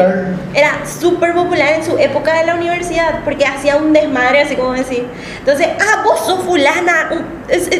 [0.54, 4.72] Era súper popular en su época de la universidad porque hacía un desmadre, así como
[4.72, 5.06] decir.
[5.38, 7.10] Entonces, ah, vos sos fulana,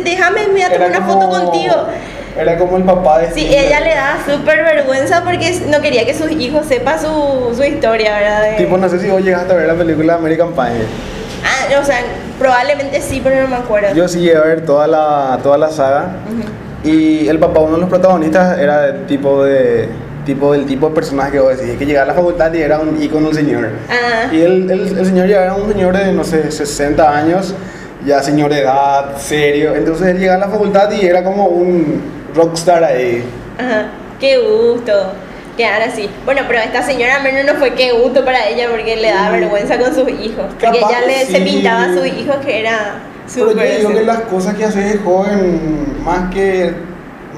[0.03, 1.89] déjame, me voy a tomar una foto contigo.
[2.37, 6.15] Era como el papá de Sí, ella le daba súper vergüenza porque no quería que
[6.15, 8.43] sus hijos sepan su, su historia, ¿verdad?
[8.51, 10.87] De- Tipo, no sé si vos llegaste a ver la película American Pie.
[11.45, 11.99] Ah, o sea,
[12.39, 13.95] probablemente sí, pero no me acuerdo.
[13.95, 16.17] Yo sí llegué a ver toda la, toda la saga.
[16.27, 16.89] Ujú.
[16.91, 19.89] Y el papá, uno de los protagonistas, era tipo de
[20.27, 22.79] tipo del tipo de personaje que vos decís, que llegaba a la facultad y era
[22.79, 23.69] un ícono el señor.
[23.91, 27.55] Ah, Y el, el, el señor ya era un señor de, no sé, 60 años,
[28.07, 29.75] ya señor de edad, serio.
[29.75, 33.25] Entonces él llegaba a la facultad y era como un rockstar ahí.
[33.59, 33.87] ajá,
[34.21, 34.93] qué gusto.
[35.57, 36.11] Quedar así.
[36.25, 39.31] Bueno, pero esta señora al menos no fue qué gusto para ella porque le daba
[39.31, 40.47] vergüenza con sus hijos.
[40.49, 44.03] Porque Capaz ella le, se pintaba a sus hijos que era Pero yo digo que
[44.03, 46.75] las cosas que haces de joven, más que,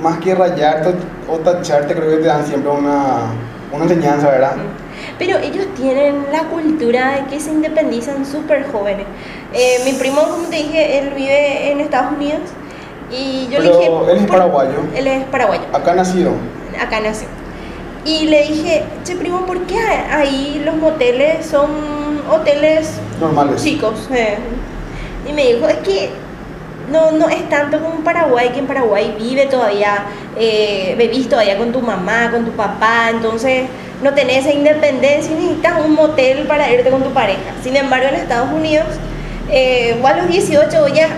[0.03, 0.95] más que rayarte
[1.29, 3.33] o tacharte, creo que te dan siempre una,
[3.71, 4.55] una enseñanza, ¿verdad?
[5.19, 9.05] Pero ellos tienen la cultura de que se independizan súper jóvenes.
[9.53, 12.41] Eh, mi primo, como te dije, él vive en Estados Unidos
[13.11, 13.87] y yo le dije...
[14.11, 14.75] él es ¿por- paraguayo.
[14.95, 16.33] Él es paraguayo, Acá nacido.
[16.81, 17.29] acá nació.
[18.05, 21.71] Y le dije, che primo, ¿por qué ahí los moteles son
[22.31, 22.91] hoteles
[23.21, 23.63] Normales.
[23.63, 24.09] chicos?
[24.13, 24.37] eh?"
[25.29, 26.11] Y me dijo, es que
[26.91, 30.05] no, no es tanto como en Paraguay, que en Paraguay vive todavía,
[30.39, 33.65] eh, vivís todavía con tu mamá, con tu papá, entonces
[34.05, 37.41] no tenés esa independencia y necesitas un motel para irte con tu pareja.
[37.65, 38.87] Sin embargo, en Estados Unidos,
[39.51, 41.09] eh, vos a los 18 vos ya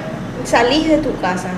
[0.44, 1.48] salís de tu casa,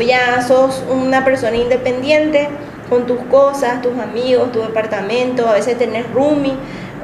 [0.00, 2.48] vos ya sos una persona independiente
[2.88, 6.54] con tus cosas, tus amigos, tu departamento, a veces tenés roomie,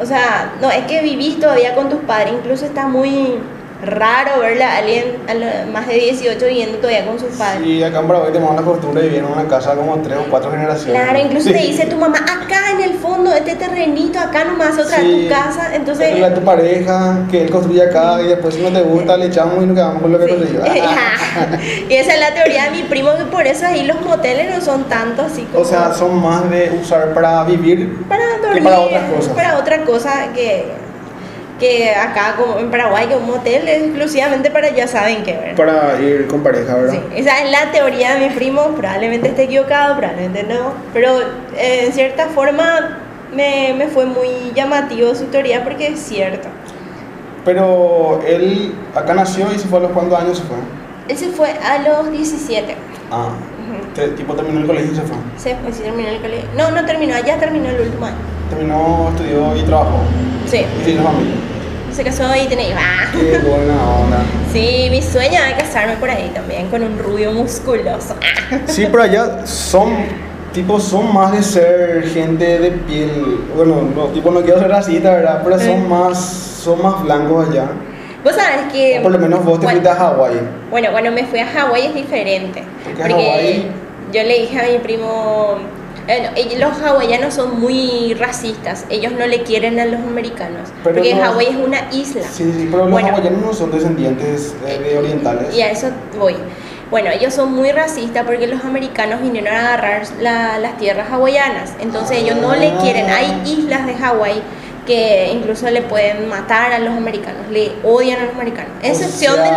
[0.00, 3.38] O sea, no, es que vivís todavía con tus padres, incluso está muy
[3.84, 7.66] raro verle a alguien a más de 18 viviendo todavía con sus padres.
[7.66, 10.30] Y acá en Paraguay tenemos la costumbre de vivir en una casa como tres o
[10.30, 11.02] cuatro generaciones.
[11.02, 11.52] Claro, incluso Sí.
[11.54, 15.24] te dice tu mamá, acá en el fondo, este terrenito, acá nomás otra Sí.
[15.24, 16.14] tu casa, entonces...
[16.14, 19.26] Es la tu pareja, que él construye acá y después si no te gusta le
[19.26, 20.30] echamos y nos quedamos con lo que Sí.
[20.30, 20.60] construyó.
[21.88, 24.60] y esa es la teoría de mi primo, que por eso ahí los moteles no
[24.60, 25.62] son tanto así como...
[25.62, 29.32] O sea, son más de usar para vivir para dormir, para otras cosas.
[29.34, 30.64] para otra cosa que,
[31.58, 35.54] que acá como en Paraguay, que un motel es exclusivamente para ya saben qué ver.
[35.54, 36.92] para ir con pareja, ¿verdad?
[36.92, 41.20] Sí, esa es la teoría de mi primo, probablemente esté equivocado, probablemente no, pero
[41.56, 42.98] eh, en cierta forma
[43.34, 46.48] me, me fue muy llamativo su teoría porque es cierto.
[47.44, 50.56] Pero él acá nació y se fue a los cuántos años se fue.
[51.08, 52.74] Él se fue a los 17.
[53.10, 53.28] Ah,
[54.16, 55.16] Tipo terminó el colegio y se fue.
[55.37, 56.48] Se fue, sí terminó el colegio.
[56.56, 58.16] No, no terminó, ya terminó el último año.
[58.50, 59.98] Terminó, estudió y trabajó.
[60.46, 61.35] Sí, Y tiene familia.
[61.92, 62.80] se casó y tenía hijos.
[62.82, 63.09] Ah.
[63.12, 64.18] Qué buena onda.
[64.52, 68.14] Sí, mi sueño es casarme por ahí también, con un rubio musculoso.
[68.50, 68.56] Ah.
[68.66, 69.92] Sí, pero allá son,
[70.54, 75.11] tipo, son más de ser gente de piel, bueno, no, tipo, no quiero ser racista,
[75.11, 75.42] ¿verdad?
[75.44, 75.88] Pero son Mm.
[75.90, 76.18] más,
[76.62, 77.64] son más blancos allá.
[78.24, 78.98] Vos sabés que...
[78.98, 80.40] O por lo menos vos te bueno, fuiste a Hawái.
[80.70, 82.62] Bueno, cuando me fui a Hawái es diferente.
[82.85, 83.66] Porque Porque Hawái-
[84.12, 85.56] yo le dije a mi primo,
[86.06, 90.68] no, ellos- los hawaianos son muy racistas, ellos no le quieren a los americanos.
[90.84, 92.22] Pero porque no- Hawái es una isla.
[92.22, 93.08] Sí, sí, pero los Bueno.
[93.08, 95.54] hawaianos no son descendientes de, de orientales.
[95.54, 95.88] Y a eso
[96.18, 96.36] voy.
[96.88, 101.72] Bueno, ellos son muy racistas porque los americanos vinieron a agarrar la- las tierras hawaianas.
[101.80, 103.10] Entonces ellos no le quieren.
[103.10, 104.40] Hay islas de Hawái
[104.87, 107.42] que incluso le pueden matar a los americanos.
[107.51, 108.70] Le odian a los americanos.
[108.83, 109.51] O Excepción sea- de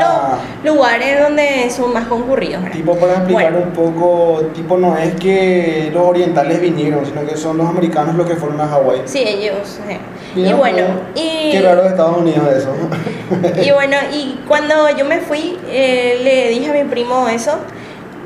[0.66, 2.62] los lugares donde son más concurridos.
[2.64, 2.76] ¿verdad?
[2.78, 3.68] Tipo, para explicar Bueno.
[3.68, 8.28] un poco, tipo, no es que los orientales vinieron, sino que son los americanos los
[8.28, 9.02] que fueron a Hawái.
[9.06, 9.80] Sí, ellos.
[9.88, 9.98] eh.
[10.36, 12.70] Y bueno, pero y, Qué raro de Estados Unidos eso.
[13.64, 17.52] y bueno, y cuando yo me fui, eh, le dije a mi primo eso.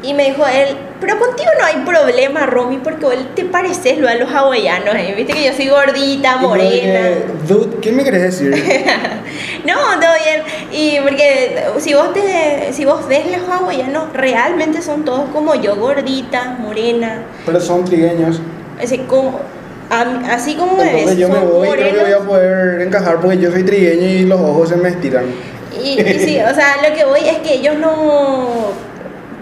[0.01, 4.07] Y me dijo él, pero contigo no hay problema, Romy, porque vos te pareces lo
[4.07, 5.13] a los hawaianos, ¿eh?
[5.17, 7.09] Viste que yo soy gordita, morena.
[7.45, 8.51] Dude, ¿qué me querés decir?
[9.65, 10.43] no, todo bien.
[10.71, 15.75] Y porque si vos te, si vos ves los hawaianos, realmente son todos como yo,
[15.75, 17.23] gorditas, morena.
[17.45, 18.39] Pero son trigueños.
[18.81, 19.41] Así como,
[19.89, 22.27] así como me Entonces ves, yo me voy y creo que voy a morenos.
[22.27, 25.25] poder encajar porque yo soy trigueño y los ojos se me estiran.
[25.83, 28.71] Y, y sí, o sea, lo que voy es que ellos no,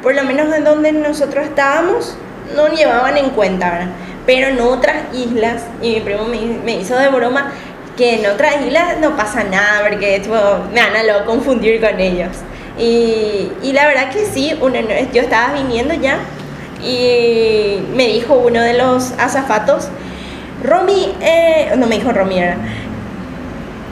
[0.01, 2.15] por lo menos en donde nosotros estábamos,
[2.55, 3.87] no llevaban en cuenta, ¿verdad?
[4.25, 7.51] Pero en otras islas, y mi primo me, me hizo de broma,
[7.97, 10.35] que en otras islas no pasa nada, porque tipo,
[10.73, 12.29] me van a lo confundir con ellos.
[12.77, 16.19] Y, y la verdad que sí, uno, no- yo estaba viniendo ya,
[16.83, 19.87] y me dijo uno de los azafatos,
[20.63, 22.57] Romy, eh, no me dijo Romy, era,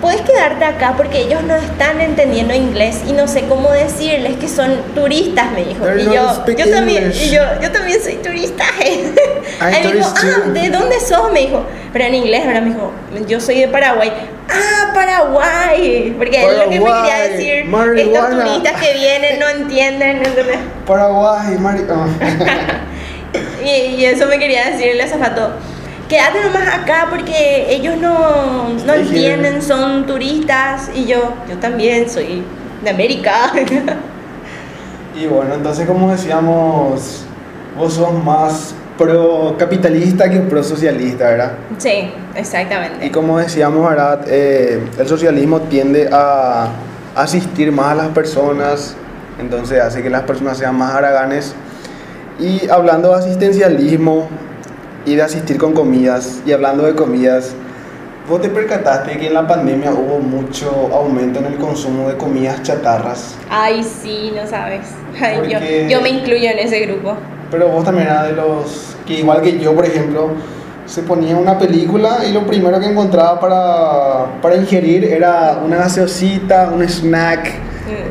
[0.01, 4.47] puedes quedarte acá porque ellos no están entendiendo inglés y no sé cómo decirles que
[4.47, 5.85] son turistas, me dijo.
[5.97, 8.63] Y yo, yo también, y yo, yo también soy turista.
[8.79, 11.31] Me dijo, ah, too." ¿de dónde sos?
[11.31, 12.91] Me dijo, pero en inglés, ahora me dijo,
[13.27, 14.11] yo soy de Paraguay.
[14.49, 16.15] Ah, Paraguay.
[16.17, 17.65] Porque él lo que me quería decir,
[17.97, 20.23] estos turistas que vienen no entienden.
[20.85, 21.83] Paraguay, Mari.
[23.63, 25.51] Y, y eso me quería decir el azafato.
[26.09, 32.43] Quédate nomás acá porque ellos no, no entienden, son turistas y yo, yo también soy
[32.83, 33.51] de América.
[35.15, 37.25] Y bueno, entonces como decíamos,
[37.77, 41.51] vos sos más pro capitalista que pro socialista, ¿verdad?
[41.77, 43.11] sí, Y exactamente.
[43.11, 44.21] como decíamos, ¿verdad?
[44.27, 46.69] Eh, el socialismo tiende a
[47.15, 48.95] asistir más a las personas,
[49.39, 51.53] entonces hace que las personas sean más haraganes.
[52.39, 54.27] Y hablando de asistencialismo
[55.05, 57.53] y de asistir con comidas, y hablando de comidas,
[58.29, 62.61] ¿vos te percataste que en la pandemia hubo mucho aumento en el consumo de comidas
[62.63, 63.35] chatarras?
[63.49, 64.81] Ay, sí, no sabes.
[65.19, 67.15] Ay, yo, Porque- yo me incluyo en ese grupo.
[67.51, 70.29] Pero vos también eras de los que, igual que yo, por ejemplo,
[70.85, 76.69] se ponía una película y lo primero que encontraba para, para ingerir era una gaseosita,
[76.73, 77.49] un snack.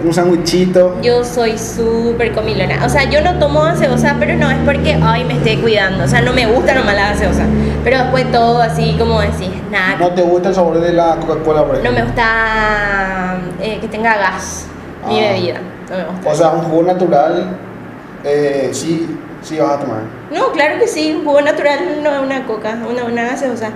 [0.04, 1.00] Un sandwichito.
[1.02, 2.84] Yo soy súper comilona.
[2.84, 6.04] O sea, yo no tomo gaseosa, pero no es porque, ay, me esté cuidando.
[6.04, 7.44] O sea, no me gusta nomás la gaseosa.
[7.84, 9.98] Pero después todo así, como decís, snack.
[10.00, 11.92] ¿No te gusta el sabor de la Coca-Cola, por No ejemplo?
[11.92, 14.66] me gusta eh, que tenga gas
[15.08, 15.32] mi Ah.
[15.32, 15.60] bebida.
[15.90, 16.30] No me gusta.
[16.30, 17.56] O sea, un jugo natural,
[18.24, 20.00] eh, sí, sí vas a tomar.
[20.32, 23.70] no, claro que sí, un jugo natural no es una coca, una, una gaseosa.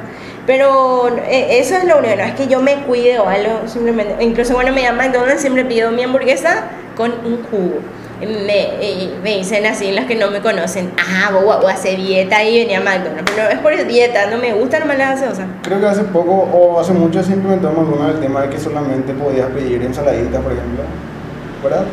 [0.46, 4.22] Pero eh, eso es lo único, no es que yo me cuide o algo, simplemente.
[4.24, 6.64] Incluso cuando me llaman McDonald's siempre pido mi hamburguesa
[6.96, 7.80] con un jugo.
[8.20, 12.42] me, eh, me dicen así los que no me conocen, ah, vos, vos haces dieta
[12.42, 13.30] y venía a McDonald's.
[13.34, 15.46] Pero no es por dieta, no me gustan más las gaseosas.
[15.62, 18.58] Creo que hace poco o hace mucho se implementó en McDonald's el tema de que
[18.58, 20.82] solamente podías pedir ensaladitas, por ejemplo.
[21.62, 21.84] ¿Verdad?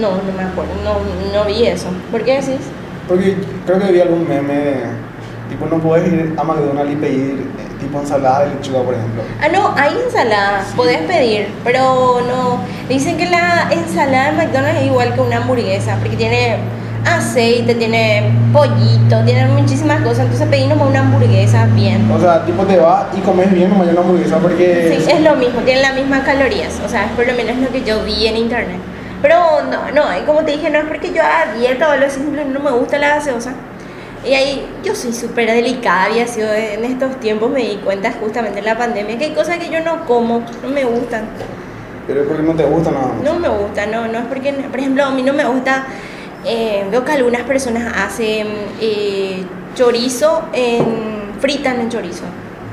[0.00, 1.88] No, no me acuerdo, no, no vi eso.
[2.12, 2.60] ¿Por qué decís?
[3.08, 4.74] Porque creo que vi algún meme,
[5.48, 9.22] tipo no puedes ir a McDonald's y pedir eh, tipo ensalada de lechuga, por ejemplo.
[9.42, 10.74] Ah, no, hay ensaladas, Sí.
[10.76, 12.60] podés pedir, pero no.
[12.88, 16.58] Dicen que la ensalada de McDonald's es igual que una hamburguesa, porque tiene
[17.04, 20.20] aceite, tiene pollito, tiene muchísimas cosas.
[20.20, 22.10] Entonces pedí nomás una hamburguesa bien.
[22.10, 24.98] O sea, tipo te vas y comes bien nomás una hamburguesa porque...
[25.00, 27.70] Sí, es lo mismo, tienen las mismas calorías, o sea, es por lo menos lo
[27.70, 28.78] que yo vi en internet.
[29.22, 29.36] Pero
[29.70, 32.60] no, no, como te dije, no es porque yo haga dieta o algo así, no
[32.60, 33.52] me gusta la gaseosa.
[34.24, 38.58] Y ahí yo soy súper delicada, había sido en estos tiempos, me di cuenta justamente
[38.58, 41.26] en la pandemia que hay cosas que yo no como, no me gustan.
[42.06, 43.22] Pero es porque no te gusta nada más.
[43.22, 45.86] No me gusta, no, no es porque, por ejemplo, a mí no me gusta,
[46.44, 48.48] eh, veo que algunas personas hacen
[48.80, 52.24] eh, chorizo, en, fritan el chorizo.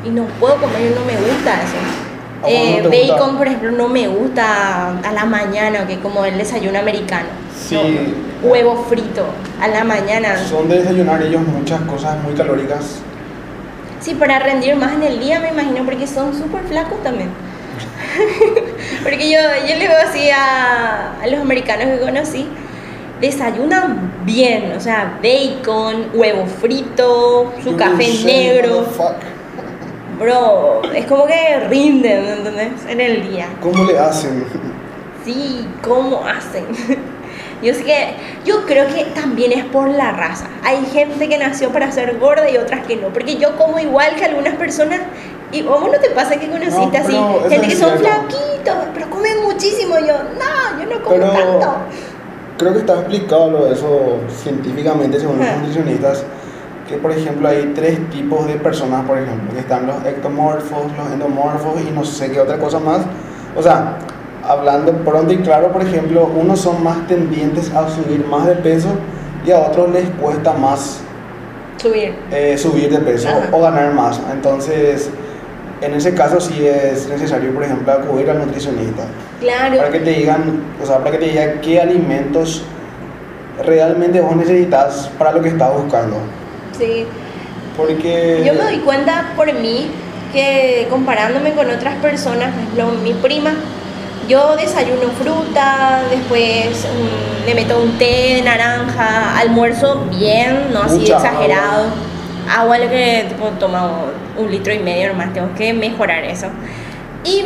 [0.03, 2.06] Y no puedo comer, no me gusta eso.
[2.39, 3.13] ¿A vos Eh, no gusta?
[3.15, 7.27] bacon, por ejemplo, no me gusta a la mañana, que como el desayuno americano.
[7.67, 7.75] Sí.
[7.75, 9.25] No, huevo frito
[9.61, 10.37] a la mañana.
[10.47, 12.99] Son de desayunar ellos muchas cosas muy calóricas.
[13.99, 17.29] Sí, para rendir más en el día, me imagino, porque son súper flacos también.
[19.03, 22.47] porque yo, yo le veo así a, a los americanos que conocí,
[23.19, 28.85] desayunan bien, o sea, bacon, huevo frito, su café negro.
[30.19, 32.85] Bro, es como que rinden, ¿entendés?
[32.89, 33.47] En el día.
[33.61, 34.45] ¿Cómo le hacen?
[35.23, 36.65] Sí, ¿cómo hacen?
[37.61, 38.13] Yo sé que,
[38.45, 40.45] yo creo que también es por la raza.
[40.63, 43.07] Hay gente que nació para ser gorda y otras que no.
[43.07, 44.99] Porque yo como igual que algunas personas.
[45.51, 47.49] Y ¿cómo no te pasa que conociste No, así?
[47.49, 49.97] Gente que son flaquitos, pero comen muchísimo.
[49.97, 51.69] Yo, no, yo no como Pero tanto.
[52.59, 55.57] creo que está explicado lo de eso científicamente según los Ajá.
[55.57, 56.25] nutricionistas.
[56.87, 61.11] Que por ejemplo hay tres tipos de personas, por ejemplo, que están los ectomorfos, los
[61.11, 63.01] endomorfos y no sé qué otra cosa más.
[63.55, 63.97] O sea,
[64.47, 68.87] hablando pronto y claro, por ejemplo, unos son más tendientes a subir más de peso
[69.45, 71.01] y a otros les cuesta más
[71.77, 72.15] Subir.
[72.31, 73.49] eh, subir de peso Ajá.
[73.51, 74.21] o ganar más.
[74.31, 75.09] Entonces,
[75.81, 79.03] en ese caso sí es necesario, por ejemplo, acudir al nutricionista
[79.41, 79.75] Claro.
[79.77, 82.63] para que te digan, o sea, para que te diga qué alimentos
[83.65, 86.15] realmente vos necesitas para lo que estás buscando.
[86.77, 87.05] Sí.
[87.75, 89.87] Porque Yo me doy cuenta por mí
[90.33, 93.53] que comparándome con otras personas, por ejemplo, mi prima,
[94.27, 100.99] yo desayuno fruta, después mm, le meto un té de naranja, almuerzo bien, no así
[100.99, 101.85] Mucha exagerado.
[102.49, 106.47] Agua, lo que tipo, tomo un litro y medio nomás, tengo que mejorar eso.
[107.23, 107.43] Y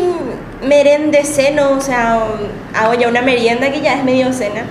[0.65, 2.19] merende seno, o sea,
[2.75, 4.63] hago ya una merienda que ya es medio cena.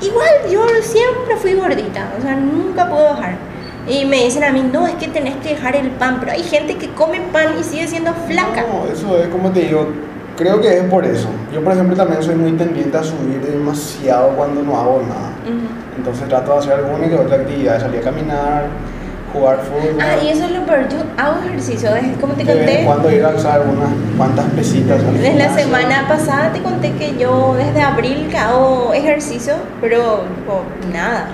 [0.00, 3.47] Igual yo siempre fui gordita, o sea, nunca puedo bajar.
[3.88, 6.42] Y me dicen a mí, no, es que tenés que dejar el pan, pero hay
[6.42, 8.64] gente que come pan y sigue siendo flaca.
[8.70, 9.88] No, eso es como te digo,
[10.36, 11.28] creo que es por eso.
[11.52, 15.32] Yo, por ejemplo, también soy muy tendiente a subir demasiado cuando no hago nada.
[15.44, 15.68] Ujú.
[15.96, 18.66] Entonces trato de hacer alguna que otra actividad, salir a caminar,
[19.32, 20.00] jugar fútbol.
[20.00, 23.24] Ah, y eso es lo peor, yo hago ejercicio, como te de conté, cuando ir
[23.24, 25.02] a alzar unas cuantas pesitas.
[25.12, 30.62] desde la semana pasada te conté que yo desde abril que hago ejercicio, pero tipo,
[30.92, 31.28] nada.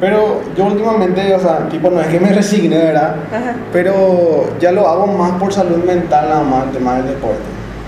[0.00, 3.16] Pero yo últimamente, o sea, tipo, no es que me resigne, ¿verdad?
[3.32, 3.54] Ajá.
[3.72, 7.40] Pero ya lo hago más por salud mental, nada más, el tema del deporte.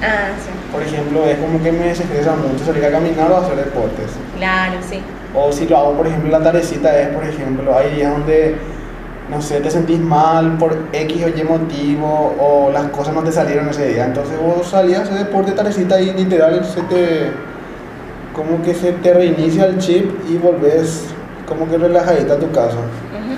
[0.03, 3.57] Ah, sí, Por ejemplo, es como que me desestresa mucho salir a caminar o hacer
[3.57, 4.07] deportes.
[4.37, 5.01] claro, sí.
[5.33, 8.57] O si lo hago, por ejemplo, la tardecita, es, por ejemplo, hay días donde,
[9.31, 13.31] no sé, te sentís mal por X o Y motivo o las cosas no te
[13.31, 14.07] salieron ese día.
[14.07, 17.31] Entonces vos salías a hacer deporte tardecita y literal se te,
[18.35, 21.05] como que se te reinicia el chip y volvés
[21.51, 22.79] como que relajadita tu casa.
[22.79, 23.37] Ujú.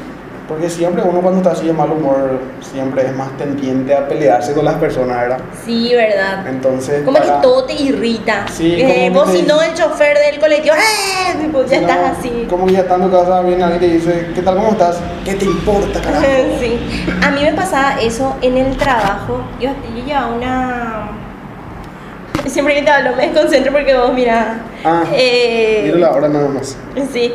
[0.48, 4.52] Porque siempre uno cuando está así de mal humor, siempre es más tendiente a pelearse
[4.52, 5.38] con las personas, ¿verdad?
[5.64, 6.46] Sí, verdad.
[6.46, 8.44] Entonces, Como para- que todo te irrita.
[8.52, 11.38] Sí, Eh, como vos si no el chofer del colectivo, ¡eh!
[11.40, 12.46] Tipo, ya si no, estás así.
[12.50, 15.00] Como que ya estando en casa, viene alguien y te dice, ¿qué tal, cómo estás?
[15.24, 16.24] ¿Qué te importa, carajo?
[16.60, 16.78] Sí.
[17.22, 19.40] A mí me pasaba eso en el trabajo.
[19.60, 21.10] Yo, yo llevaba una.
[22.46, 24.58] Siempre que te hablo me desconcentro porque vos, mira.
[24.84, 26.76] Ah, eh, mira la hora nada más.
[27.12, 27.32] Sí.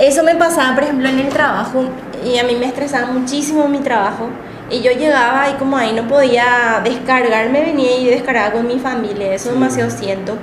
[0.00, 1.84] Eso me pasaba, por ejemplo, en el trabajo.
[2.24, 4.30] Y a mí me estresaba muchísimo mi trabajo.
[4.70, 9.34] Y yo llegaba y como ahí no podía descargarme, venía y descargaba con mi familia.
[9.34, 10.38] Eso demasiado siento.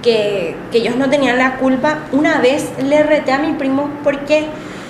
[0.00, 1.98] Que, que ellos no tenían la culpa.
[2.12, 4.46] Una vez le reté a mi primo porque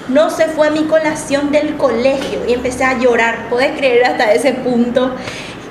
[0.08, 3.46] no se fue a mi colación del colegio y empecé a llorar.
[3.48, 5.14] ¿Puedes creer hasta ese punto?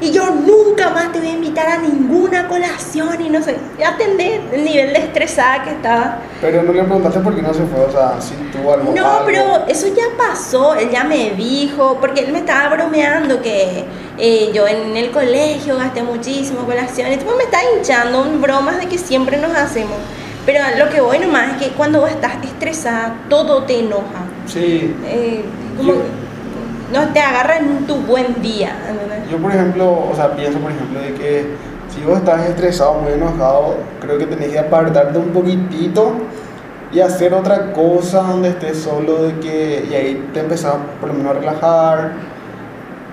[0.01, 3.89] Y yo nunca más te voy a invitar a ninguna colación y no sé, ya
[3.89, 6.19] atendé el nivel de estresada que estaba.
[6.39, 8.93] Pero no le preguntaste por qué no se fue, o sea, si tuvo algo.
[8.95, 13.85] No, pero eso ya pasó, él ya me dijo, porque él me estaba bromeando que
[14.17, 18.97] eh, yo en el colegio gasté muchísimo colaciones, tipo me está hinchando bromas de que
[18.97, 19.97] siempre nos hacemos.
[20.45, 24.25] Pero lo que voy nomás es que cuando vos estás estresada, todo te enoja.
[24.47, 24.95] Sí.
[25.05, 25.43] Eh,
[25.77, 25.93] como
[26.91, 28.71] no te agarra en tu buen día.
[29.29, 31.45] Yo, por ejemplo, o sea, pienso, por ejemplo, de que
[31.93, 36.13] si vos estás estresado, muy enojado, creo que tenés que apartarte un poquitito
[36.91, 41.15] y hacer otra cosa donde estés solo, de que, y ahí te empezás por lo
[41.15, 42.11] menos a relajar,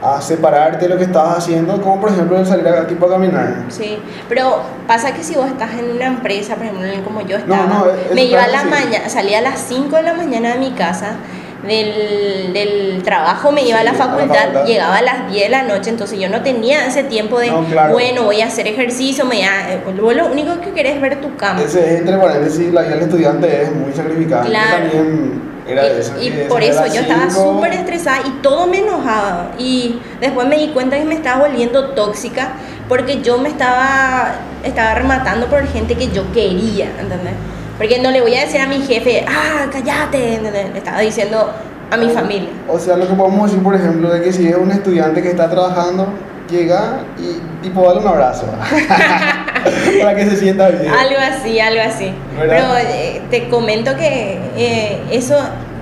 [0.03, 3.11] a separarte de lo que estabas haciendo, como por ejemplo el salir a, tipo a
[3.11, 3.64] caminar.
[3.68, 3.99] Sí,
[4.29, 8.24] pero pasa que si vos estás en una empresa, por ejemplo, como yo estaba, me
[8.24, 11.16] iba a la mañana, salía a las 5 de la mañana de mi casa
[11.63, 15.91] del, del trabajo me iba a, la facultad, llegaba a las 10 de la noche,
[15.91, 17.51] entonces yo no tenía ese tiempo de,
[17.91, 21.35] bueno, voy a hacer ejercicio, me eh, vos lo único que querés es ver tu
[21.37, 21.63] cama.
[21.63, 24.45] Ese, entre paréntesis, la vida del estudiante es muy sacrificada.
[24.45, 24.83] Claro.
[24.83, 29.53] también era y, eso, y por eso yo estaba súper estresada y todo me enojaba.
[29.59, 32.53] Y después me di cuenta que me estaba volviendo tóxica
[32.89, 37.35] porque yo me estaba, estaba rematando por gente que yo quería, ¿entendés?
[37.77, 41.53] Porque no le voy a decir a mi jefe, ah, cállate, le estaba diciendo
[41.91, 42.49] a mi familia.
[42.68, 45.29] O sea, lo que podemos decir, por ejemplo, es que si es un estudiante que
[45.31, 46.09] está trabajando,
[46.51, 48.47] llega y tipo dale un abrazo
[50.01, 50.93] para que se sienta bien.
[50.93, 52.12] Algo así, algo así.
[52.39, 55.37] Pero eh, te comento que eh, eso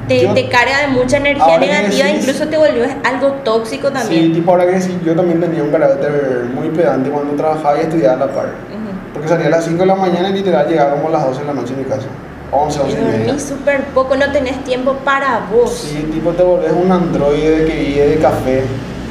[0.09, 4.27] te, te, carga de mucha energía negativa, incluso te volvió algo tóxico también.
[4.27, 7.83] Sí, tipo ahora que sí, yo también tenía un carácter muy pedante cuando trabajaba y
[7.83, 8.49] estudiaba a la par.
[9.15, 11.41] Porque salía a las 5 de la mañana y literal llegaba como a las 12
[11.41, 12.07] de la noche en mi casa.
[12.51, 13.39] 11, 11 y media.
[13.39, 15.73] Súper poco, no tenés tiempo para vos.
[15.73, 18.63] Sí, tipo te volvés un androide que vive de café.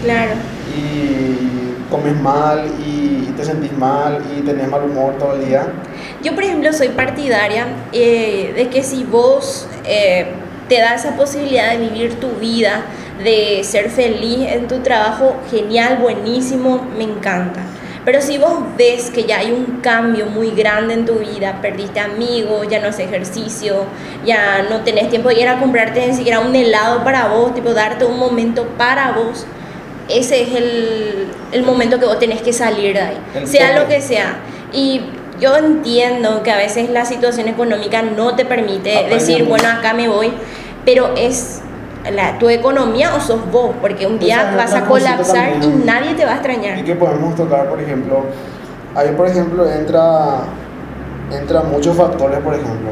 [0.04, 0.32] Claro.
[0.78, 5.68] Y comes mal y te sentís mal y tenés mal humor todo el día.
[6.22, 10.28] Yo, por ejemplo, soy partidaria eh, de que si vos eh,
[10.70, 12.82] te das esa posibilidad de vivir tu vida,
[13.24, 17.62] de ser feliz en tu trabajo, genial, buenísimo, me encanta.
[18.06, 22.00] Pero si vos ves que ya hay un cambio muy grande en tu vida, perdiste
[22.00, 23.86] amigos, ya no haces ejercicio,
[24.26, 27.74] ya no tenés tiempo de ir a comprarte ni siquiera un helado para vos, tipo
[27.74, 29.46] darte un momento para vos,
[30.10, 34.02] ese es el, el momento que vos tenés que salir de ahí, sea lo que
[34.02, 34.36] sea.
[34.74, 35.02] Y
[35.40, 40.10] yo entiendo que a veces la situación económica no te permite decir, bueno, acá me
[40.10, 40.32] voy,
[40.84, 41.62] pero es
[42.12, 46.26] la, tu economía o sos vos, porque un día vas a colapsar y nadie te
[46.26, 46.78] va a extrañar.
[46.78, 48.24] Y que podemos tocar, por ejemplo,
[48.96, 50.42] ahí por ejemplo entra,
[51.32, 52.90] entra muchos factores, por ejemplo.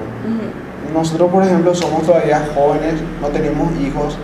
[0.94, 4.18] Nosotros, por ejemplo, somos todavía jóvenes, no tenemos hijos,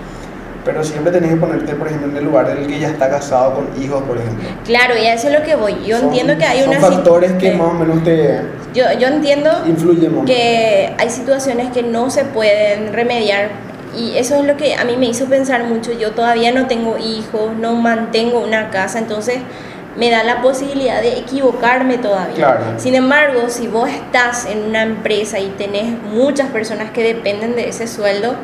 [0.66, 3.54] pero siempre tenés que ponerte, por ejemplo, en el lugar del que ya está casado
[3.54, 4.50] con hijos, por ejemplo.
[4.66, 5.78] Claro, y a eso es lo que voy.
[5.86, 8.42] Yo entiendo que hay son factores que más o menos te...
[8.74, 13.50] Yo, yo entiendo influyen que hay situaciones que no se pueden remediar
[13.96, 15.92] y eso es lo que a mí me hizo pensar mucho.
[15.92, 19.40] Yo todavía no tengo hijos, no mantengo una casa, entonces
[19.96, 22.76] me da la posibilidad de equivocarme todavía.
[22.78, 27.70] Sin embargo, si vos estás en una empresa y tenés muchas personas que dependen de
[27.70, 28.36] ese sueldo,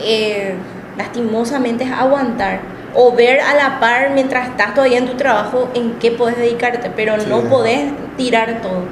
[0.00, 0.54] eh,
[0.96, 2.60] lastimosamente es aguantar
[2.94, 6.90] o ver a la par mientras estás todavía en tu trabajo en qué podés dedicarte,
[6.94, 8.84] pero no podés tirar todo.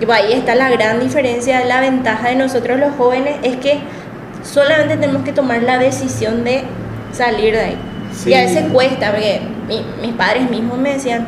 [0.00, 3.80] Y ahí está la gran diferencia, la ventaja de nosotros los jóvenes es que
[4.44, 6.64] solamente tenemos que tomar la decisión de
[7.12, 7.78] salir de ahí.
[8.26, 9.40] Y a veces cuesta, porque
[10.00, 11.26] mis padres mismos me decían,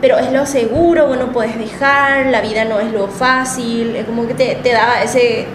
[0.00, 4.26] pero es lo seguro, bueno, puedes dejar, la vida no es lo fácil, es como
[4.26, 5.46] que te, te daba ese...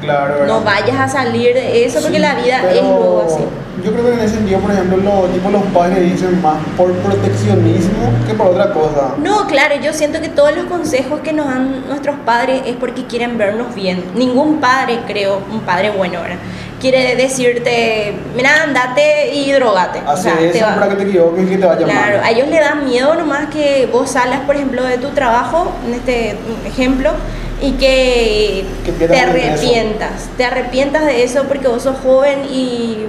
[0.00, 3.44] Claro, no vayas a salir de eso porque la vida es lo así.
[3.84, 6.92] Yo creo que en ese sentido, por ejemplo, los, tipo, los padres dicen más por
[6.92, 9.14] proteccionismo que por otra cosa.
[9.22, 13.04] No, claro, yo siento que todos los consejos que nos dan nuestros padres es porque
[13.04, 14.04] quieren vernos bien.
[14.14, 16.38] Ningún padre, creo, un padre bueno, ¿verdad?
[16.80, 20.00] quiere decirte, mira, andate y drogate.
[20.06, 22.60] Así o eso para que te equivoques y que te vaya Claro, a ellos le
[22.60, 27.12] da miedo nomás que vos salas, por ejemplo, de tu trabajo, en este ejemplo,
[27.60, 28.66] y que,
[28.98, 30.28] te arrepientas.
[30.36, 33.06] Te arrepientas de eso porque vos sos joven y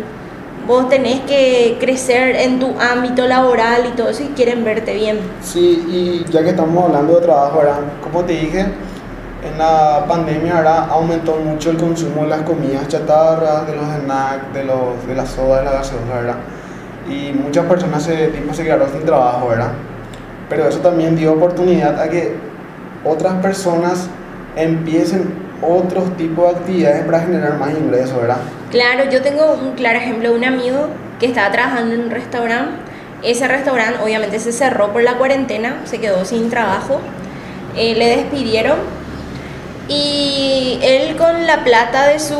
[0.67, 5.19] vos tenés que crecer en tu ámbito laboral y todo eso y quieren verte bien.
[5.41, 7.79] Sí, y ya que estamos hablando de trabajo, ¿verdad?
[8.03, 10.87] Como te dije, en la pandemia ¿verdad?
[10.89, 15.29] aumentó mucho el consumo de las comidas chatarras, de los snacks, de, los, de las
[15.29, 16.35] sodas, de la gaseosa, ¿verdad?
[17.09, 19.71] Y muchas personas se, tipo, se quedaron sin trabajo, ¿verdad?
[20.49, 22.35] Pero eso también dio oportunidad a que
[23.05, 24.09] otras personas
[24.57, 28.37] empiecen otros tipos de actividades para generar más ingresos, ¿verdad?
[28.71, 30.87] Claro, yo tengo un claro ejemplo de un amigo
[31.19, 32.73] que estaba trabajando en un restaurante
[33.23, 36.99] Ese restaurante obviamente se cerró por la cuarentena, se quedó sin trabajo,
[37.75, 38.77] eh, le despidieron
[39.89, 42.37] y él con la plata de su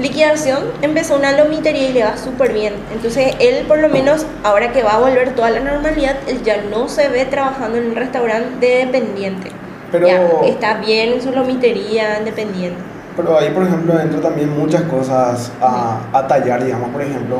[0.00, 2.74] liquidación empezó una lomitería y le va súper bien.
[2.92, 6.62] Entonces él por lo menos ahora que va a volver toda la normalidad, él ya
[6.62, 9.50] no se ve trabajando en un restaurante de dependiente.
[9.92, 12.78] Pero- Ya está bien en su lomitería independiente.
[13.16, 17.38] Pero ahí, por ejemplo, entran también muchas cosas a, a tallar, digamos, por ejemplo,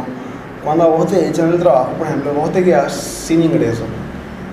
[0.64, 3.82] cuando a vos te echan del trabajo, por ejemplo, vos te quedas sin ingreso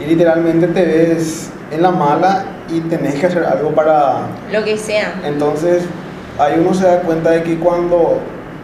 [0.02, 4.18] y literalmente te ves en la mala y tenés que hacer algo para...
[4.52, 5.14] Lo que sea.
[5.26, 5.84] Entonces,
[6.38, 8.20] ahí uno se da cuenta de que cuando,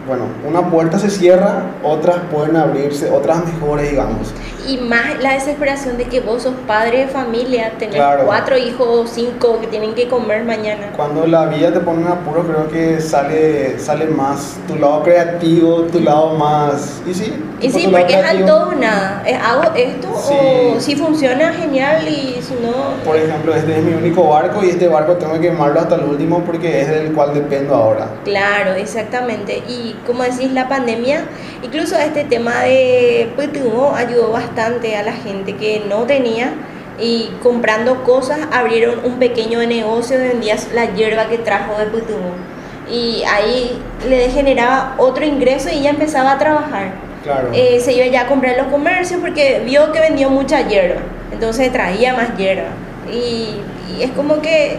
[0.06, 4.34] bueno, una puerta se cierra, otras pueden abrirse, otras mejores, digamos.
[4.68, 8.24] Y más la desesperación de que vos sos padre de familia, tenés Claro.
[8.26, 10.90] cuatro hijos o cinco que tienen que comer mañana.
[10.96, 15.82] Cuando la vida te pone en apuro, creo que sale, sale más tu lado creativo,
[15.82, 17.00] tu lado más...
[17.06, 19.22] Y sí, Y sí, porque es al todo nada.
[19.26, 20.34] Es, hago esto Sí.
[20.76, 22.70] o si funciona, genial, y si no...
[23.04, 26.04] Por ejemplo, este es mi único barco y este barco tengo que quemarlo hasta el
[26.04, 28.08] último porque es del cual dependo ahora.
[28.24, 29.62] Claro, exactamente.
[29.68, 31.24] Y como decís, la pandemia,
[31.62, 36.52] incluso este tema de PTU ayudó bastante a la gente que no tenía
[36.98, 42.92] y comprando cosas abrieron un pequeño negocio, vendías la hierba que trajo de PTU.
[42.92, 46.92] Y ahí le generaba otro ingreso y ya empezaba a trabajar.
[47.22, 47.50] Claro.
[47.54, 51.00] Eh, se iba ya a comprar los comercios porque vio que vendió mucha hierba,
[51.32, 52.68] entonces traía más hierba.
[53.12, 53.56] Y,
[53.94, 54.78] y es como que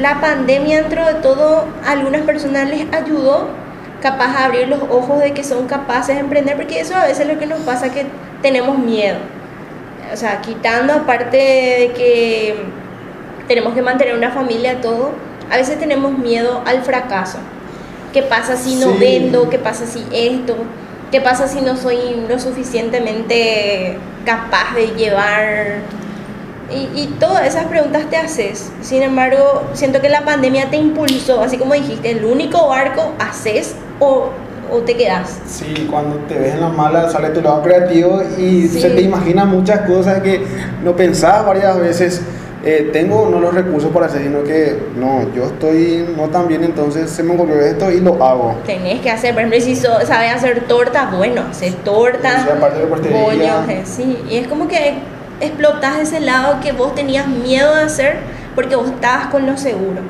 [0.00, 3.48] la pandemia dentro de todo a algunas personas les ayudó
[4.00, 7.20] capaz a abrir los ojos de que son capaces de emprender, porque eso a veces
[7.20, 8.04] es lo que nos pasa que
[8.44, 9.16] tenemos miedo.
[10.12, 12.54] O sea, quitando aparte de que
[13.48, 15.12] tenemos que mantener una familia, todo,
[15.50, 17.38] a veces tenemos miedo al fracaso.
[18.12, 18.96] ¿Qué pasa si no Sí.
[19.00, 19.48] vendo?
[19.48, 20.56] ¿Qué pasa si esto?
[21.10, 25.78] ¿Qué pasa si no soy lo suficientemente capaz de llevar?
[26.70, 28.70] Y, y todas esas preguntas te haces.
[28.82, 33.74] Sin embargo, siento que la pandemia te impulsó, así como dijiste, el único barco haces
[34.00, 34.28] o,
[34.70, 35.38] o te quedas.
[35.46, 38.80] Sí, cuando te ves en la mala sale tu lado creativo y Sí.
[38.80, 40.42] se te imaginan muchas cosas que
[40.82, 42.22] no pensabas varias veces.
[42.66, 46.64] eh, tengo no los recursos para hacer, sino que no, yo estoy no tan bien,
[46.64, 48.54] entonces se me ocurrió esto y lo hago.
[48.64, 52.46] Tenés que hacer, por ejemplo, si so- sabes hacer tortas, bueno, hacer tortas,
[53.12, 54.18] bollos, eh, sí.
[54.30, 54.94] Y es como que
[55.42, 58.16] explotas ese lado que vos tenías miedo de hacer
[58.54, 60.00] porque vos estabas con lo seguro.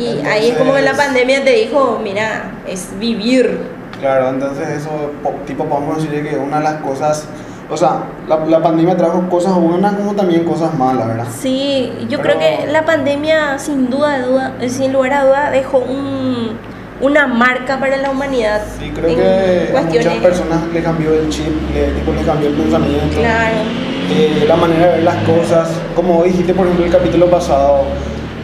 [0.00, 3.60] Y ahí es como que la Entonces- pandemia te dijo, mira, es vivir.
[4.00, 4.90] Claro, entonces eso,
[5.22, 7.26] po- tipo, podemos decir que una de las cosas,
[7.70, 11.26] o sea, la, la pandemia trajo cosas buenas como también cosas malas, ¿verdad?
[11.38, 15.50] Sí, yo Pero- creo que la pandemia sin duda, duda, eh, sin lugar a duda,
[15.50, 16.56] dejó un,
[17.02, 18.62] una marca para la humanidad.
[18.78, 22.54] Sí, creo que a muchas personas le cambió el chip, le, tipo, le cambió el
[22.54, 23.18] pensamiento.
[23.18, 23.56] Claro.
[24.12, 27.82] eh, la manera de ver las cosas, como dijiste por ejemplo el capítulo pasado,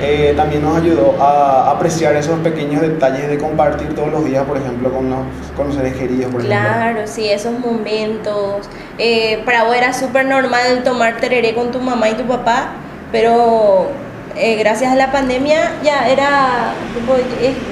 [0.00, 4.58] eh, también nos ayudó a apreciar esos pequeños detalles de compartir todos los días, por
[4.58, 5.20] ejemplo, con los,
[5.56, 6.48] con los seres queridos, por ejemplo.
[6.48, 8.68] Claro, sí, esos momentos.
[8.98, 12.72] Eh, para vos era súper normal tomar tereré con tu mamá y tu papá,
[13.10, 13.88] pero
[14.36, 16.74] eh, gracias a la pandemia ya era,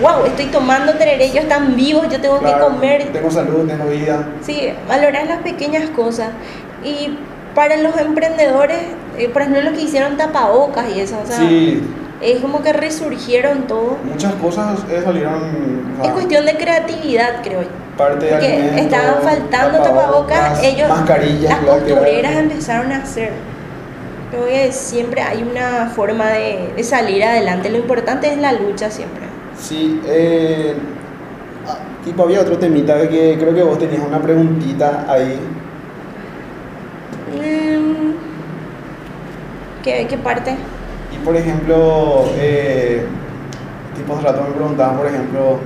[0.00, 3.12] wow, estoy tomando tereré, ellos están vivos, yo tengo Claro, que comer.
[3.12, 4.26] Tengo salud, tengo vida.
[4.42, 6.30] Sí, valorar las pequeñas cosas.
[6.82, 7.18] Y
[7.54, 8.78] para los emprendedores,
[9.32, 11.82] por ejemplo, los que hicieron tapabocas y eso, o sea, sí,
[12.32, 13.98] es como que resurgieron todo.
[14.04, 15.34] muchas cosas eh, salieron.
[15.34, 17.68] o sea, Es cuestión de creatividad, creo yo.
[17.96, 23.30] parte de estaban faltando tapabocas, ellos, mascarillas, las costureras empezaron a hacer.
[24.30, 27.70] Creo que siempre hay una forma de, de salir adelante.
[27.70, 29.22] Lo importante es la lucha siempre.
[29.60, 30.74] Sí, eh,
[31.68, 35.38] ah, tipo había otro temita que creo que vos tenías una preguntita ahí.
[37.32, 38.14] Mm,
[39.84, 40.56] ¿Qué, qué parte?
[41.14, 43.06] Y por ejemplo, eh,
[43.94, 45.58] tipo hace rato me preguntaban, por ejemplo,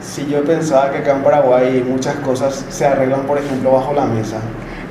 [0.00, 4.04] si yo pensaba que acá en Paraguay muchas cosas se arreglan, por ejemplo, bajo la
[4.04, 4.36] mesa.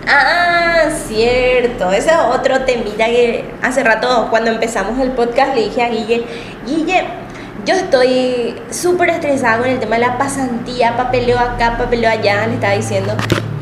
[0.07, 1.91] Ah, cierto.
[1.91, 6.25] Ese es otro temita que hace rato cuando empezamos el podcast le dije a Guille,
[6.67, 7.05] Guille,
[7.65, 12.55] yo estoy súper estresada con el tema de la pasantía, papeleo acá, papeleo allá, le
[12.55, 13.13] estaba diciendo.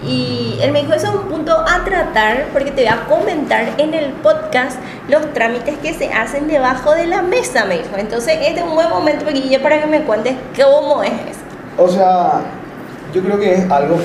[0.04, 3.70] Y él me dijo, eso es un punto a tratar porque te voy a comentar
[3.78, 7.96] en el podcast los trámites que se hacen debajo de la mesa, me dijo.
[7.98, 11.40] Entonces, este es un buen momento, Guille, para que me cuentes cómo es eso.
[11.78, 12.42] O sea,
[13.14, 14.00] yo creo que es algo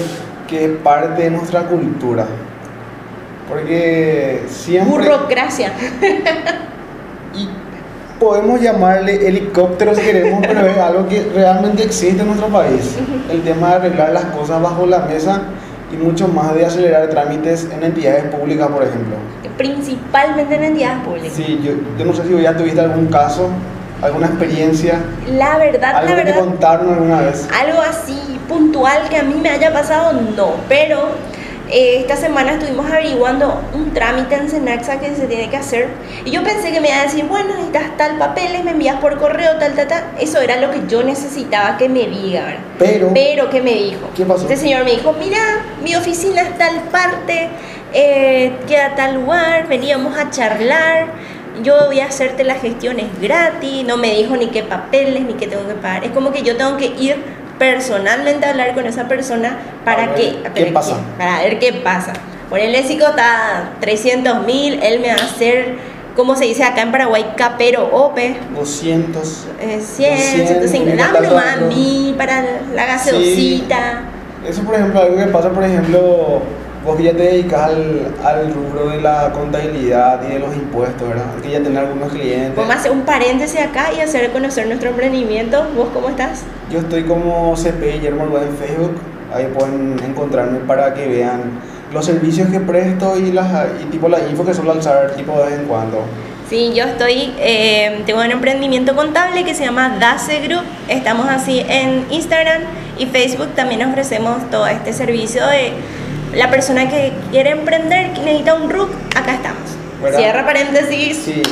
[0.46, 2.26] que es parte de nuestra cultura.
[3.48, 5.08] Porque siempre...
[5.08, 5.72] Burocracia.
[7.34, 7.48] Y
[8.18, 12.96] podemos llamarle helicóptero si queremos, pero es algo que realmente existe en nuestro país.
[13.30, 15.42] El tema de arreglar las cosas bajo la mesa
[15.96, 19.16] y mucho más de acelerar trámites en entidades públicas, por ejemplo.
[19.56, 21.32] Principalmente en entidades públicas.
[21.34, 23.48] Sí, yo, yo no sé si ya tuviste algún caso,
[24.02, 26.40] alguna experiencia, La verdad, algo la que verdad.
[26.40, 27.48] contaron alguna vez.
[27.58, 30.54] Algo así puntual que a mí me haya pasado, no.
[30.68, 31.08] Pero
[31.68, 35.88] eh, esta semana estuvimos averiguando un trámite en Senaxa que se tiene que hacer.
[36.24, 39.18] Y yo pensé que me iba a decir, bueno, necesitas tal papeles, me envías por
[39.18, 40.04] correo, tal, tal, tal.
[40.20, 42.60] Eso era lo que yo necesitaba que me diga, ¿verdad?
[42.78, 44.10] Pero, Pero, ¿qué me dijo?
[44.14, 44.42] ¿Qué pasó?
[44.42, 45.38] Este señor me dijo, mira,
[45.82, 47.48] mi oficina es tal parte,
[47.92, 51.06] eh, queda tal lugar, veníamos a charlar,
[51.62, 55.46] yo voy a hacerte las gestiones gratis, no me dijo ni qué papeles, ni qué
[55.46, 56.04] tengo que pagar.
[56.04, 57.16] Es como que yo tengo que ir
[57.58, 60.42] personalmente hablar con esa persona para que...
[60.54, 60.96] qué pasa.
[61.18, 62.12] Para ver qué pasa.
[62.48, 65.74] Por el léxico está 300 mil, él me va a hacer,
[66.14, 67.32] ¿cómo se dice acá en Paraguay?
[67.36, 68.36] Capero OPE.
[68.54, 69.46] 200.
[69.60, 72.44] Eh, 100, 200, 150, mira, dame nomás a mí para
[72.74, 74.02] la gaseosita.
[74.46, 76.42] Eso, por ejemplo, algo que pasa, por ejemplo,
[76.86, 81.08] vos que ya te dedicas al, al rubro de la contabilidad y de los impuestos,
[81.08, 81.24] ¿verdad?
[81.42, 82.54] Que ya tenés algunos clientes.
[82.54, 85.66] Vamos a hacer un paréntesis acá y hacer conocer nuestro emprendimiento.
[85.76, 86.44] ¿Vos cómo estás?
[86.70, 89.00] Yo estoy como CP Guillermo en Facebook.
[89.34, 91.60] Ahí pueden encontrarme para que vean
[91.92, 93.48] los servicios que presto y, las,
[93.82, 96.04] y tipo la info que suelo alzar tipo de vez en cuando.
[96.48, 100.62] Sí, yo estoy, eh, tengo un emprendimiento contable que se llama DACE Group.
[100.88, 102.62] Estamos así en Instagram
[102.98, 103.48] y Facebook.
[103.56, 105.72] También ofrecemos todo este servicio de
[106.36, 108.90] la persona que quiere emprender, que necesita un RUC.
[109.16, 109.76] Acá estamos.
[110.02, 110.18] ¿Verdad?
[110.18, 111.16] Cierra paréntesis.
[111.24, 111.42] Sí.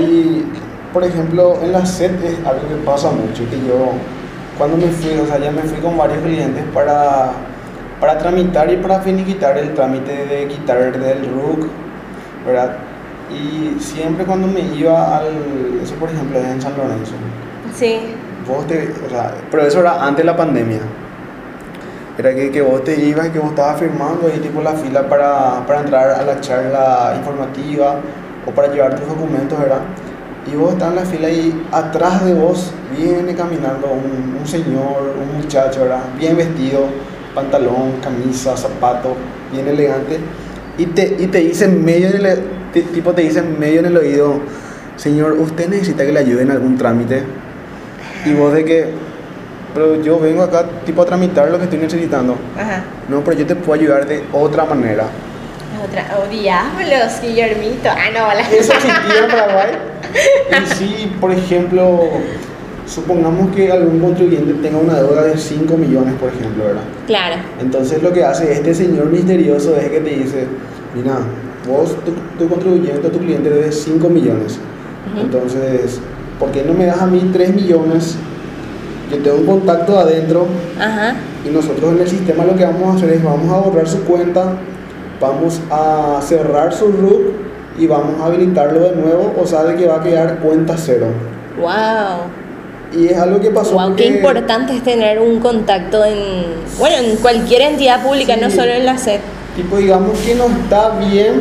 [0.00, 0.44] Y,
[0.92, 3.92] por ejemplo, en la SET es algo que pasa mucho, que yo
[4.58, 7.30] cuando me fui, o sea, ya me fui con varios clientes para,
[8.00, 11.66] para tramitar y para finiquitar el trámite de quitar del RUC,
[12.46, 12.76] ¿verdad?
[13.30, 15.28] Y siempre cuando me iba al,
[15.82, 17.12] eso por ejemplo es en San Lorenzo,
[17.74, 17.98] Sí.
[18.46, 20.80] vos te, o sea, pero eso era antes de la pandemia.
[22.18, 25.08] Era que, que vos te ibas y que vos estabas firmando ahí tipo la fila
[25.08, 28.00] para, para entrar a la charla informativa
[28.46, 29.80] o para llevar tus documentos, ¿verdad?
[30.50, 35.14] Y vos estás en la fila y atrás de vos viene caminando un, un señor,
[35.20, 36.02] un muchacho, ¿verdad?
[36.18, 36.86] Bien vestido,
[37.34, 39.14] pantalón, camisa, zapato,
[39.50, 40.18] bien elegante.
[40.78, 42.42] Y te, y te dice medio en el,
[42.92, 44.40] tipo te dice medio en el oído,
[44.96, 47.22] señor, ¿usted necesita que le ayude en algún trámite?
[48.24, 48.86] Y vos de que,
[49.74, 52.36] pero yo vengo acá tipo a tramitar lo que estoy necesitando.
[52.58, 52.84] Ajá.
[53.08, 55.06] No, pero yo te puedo ayudar de otra manera.
[55.84, 56.18] Otra.
[56.18, 57.88] Oh, diablos, Guillermito.
[57.88, 59.70] Ah, no, la Eso existía en Paraguay.
[60.62, 62.00] Y si, por ejemplo,
[62.86, 66.82] supongamos que algún contribuyente tenga una deuda de 5 millones, por ejemplo, ¿verdad?
[67.06, 67.36] Claro.
[67.60, 70.46] Entonces lo que hace este señor misterioso es que te dice,
[70.94, 71.18] mira,
[71.66, 74.58] vos, tu, tu contribuyente, tu cliente debe 5 millones.
[75.20, 76.00] Entonces,
[76.38, 78.16] ¿por qué no me das a mí 3 millones?
[79.12, 80.46] Yo tengo un contacto adentro
[80.80, 81.14] Ajá.
[81.46, 84.02] y nosotros en el sistema lo que vamos a hacer es vamos a borrar su
[84.04, 84.54] cuenta,
[85.20, 87.20] vamos a cerrar su RUC
[87.78, 91.06] y vamos a habilitarlo de nuevo, o sea, de que va a quedar cuenta cero.
[91.60, 92.98] Wow.
[92.98, 96.16] Y es algo que pasó Wow, qué importante es tener un contacto en,
[96.78, 98.40] bueno, en cualquier entidad pública, Sí.
[98.40, 99.20] no solo en la SED.
[99.56, 101.40] Tipo, digamos que no está bien,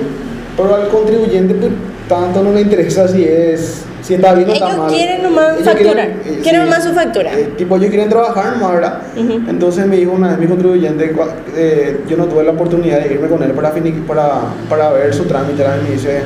[0.58, 1.72] pero al contribuyente pues,
[2.10, 4.90] tanto no le interesa si es si está bien o está mal.
[4.92, 7.34] quieren nomás Ellos facturar, eh, quieren nomás su factura.
[7.38, 9.02] eh, tipo, ellos quieren trabajar nomás, ¿verdad?
[9.16, 11.16] Entonces me dijo una vez mi contribuyente,
[11.56, 13.72] eh, yo no tuve la oportunidad de irme con él para,
[14.08, 15.78] para, para ver su trámite, ¿verdad?
[15.82, 16.22] y me dice,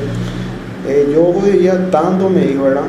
[0.88, 2.82] eh, yo debía tanto, me dijo, ¿verdad?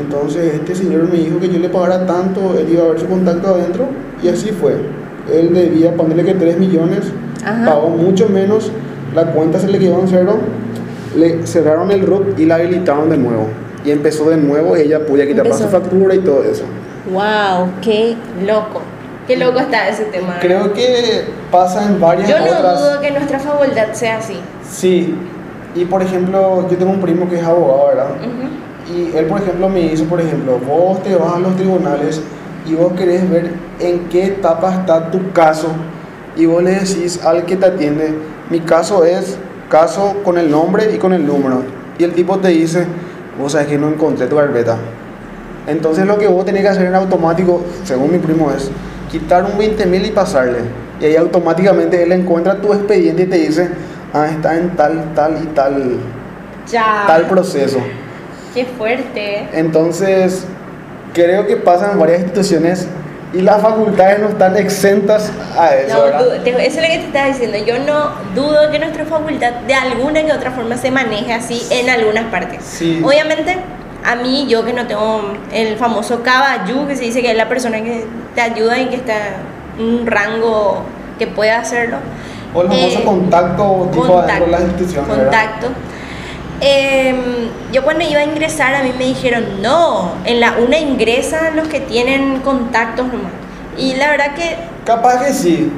[0.00, 3.06] Entonces este señor me dijo que yo le pagara tanto, él iba a ver su
[3.06, 3.88] contacto adentro,
[4.22, 4.74] y así fue.
[5.32, 7.00] Él debía ponerle que 3 millones,
[7.44, 7.64] Ajá.
[7.64, 8.70] pagó mucho menos,
[9.14, 10.38] la cuenta se le quedó en cero,
[11.16, 13.48] le cerraron el RUP y la habilitaron de nuevo.
[13.86, 16.64] Y empezó de nuevo, ella podía quitar su factura y todo eso.
[17.10, 18.82] Wow, qué loco.
[19.28, 20.38] Qué loco está ese tema.
[20.40, 22.80] Creo que pasa en varias Yo no otras.
[22.80, 24.38] dudo que nuestra facultad sea así.
[24.68, 25.14] Sí.
[25.74, 28.10] Y por ejemplo, yo tengo un primo que es abogado, ¿verdad?
[28.20, 28.92] Ujú.
[28.96, 32.20] Y él, por ejemplo, me dice, por ejemplo, vos te vas a los tribunales
[32.66, 35.68] y vos querés ver en qué etapa está tu caso
[36.36, 38.14] y vos le decís al que te atiende,
[38.50, 41.62] mi caso es caso con el nombre y con el número.
[41.98, 42.86] Y el tipo te dice,
[43.38, 44.76] vos sabes que no encontré tu carpeta.
[45.66, 48.70] Entonces lo que vos tenés que hacer en automático, según mi primo, es
[49.10, 50.58] quitar un 20 mil y pasarle.
[51.00, 53.68] Y ahí automáticamente él encuentra tu expediente y te dice,
[54.14, 55.96] ah, está en tal, tal y tal,
[56.70, 57.04] Ya.
[57.06, 57.78] tal proceso.
[58.54, 59.48] Qué fuerte.
[59.52, 60.46] Entonces,
[61.12, 62.88] creo que pasan en varias instituciones
[63.36, 66.20] y las facultades no están exentas a eso, No, eso
[66.56, 67.58] es lo que te estaba diciendo.
[67.58, 71.90] Yo no dudo que nuestra facultad de alguna que otra forma se maneje así en
[71.90, 72.64] algunas partes.
[72.64, 73.02] Sí.
[73.04, 73.56] Obviamente,
[74.04, 77.48] a mí, yo que no tengo el famoso caballo, que se dice que es la
[77.48, 79.14] persona que te ayuda y que está
[79.78, 80.82] en un rango
[81.18, 81.98] que puede hacerlo,
[82.54, 85.16] O el famoso Eh, contacto tipo adentro de las instituciones.
[85.16, 85.32] ¿verdad?
[86.60, 87.16] Em,
[87.72, 91.68] yo cuando iba a ingresar a mí me dijeron, no, en la una ingresan los
[91.68, 93.32] que tienen contactos nomás.
[93.76, 95.70] Y la verdad que Capaz que sí.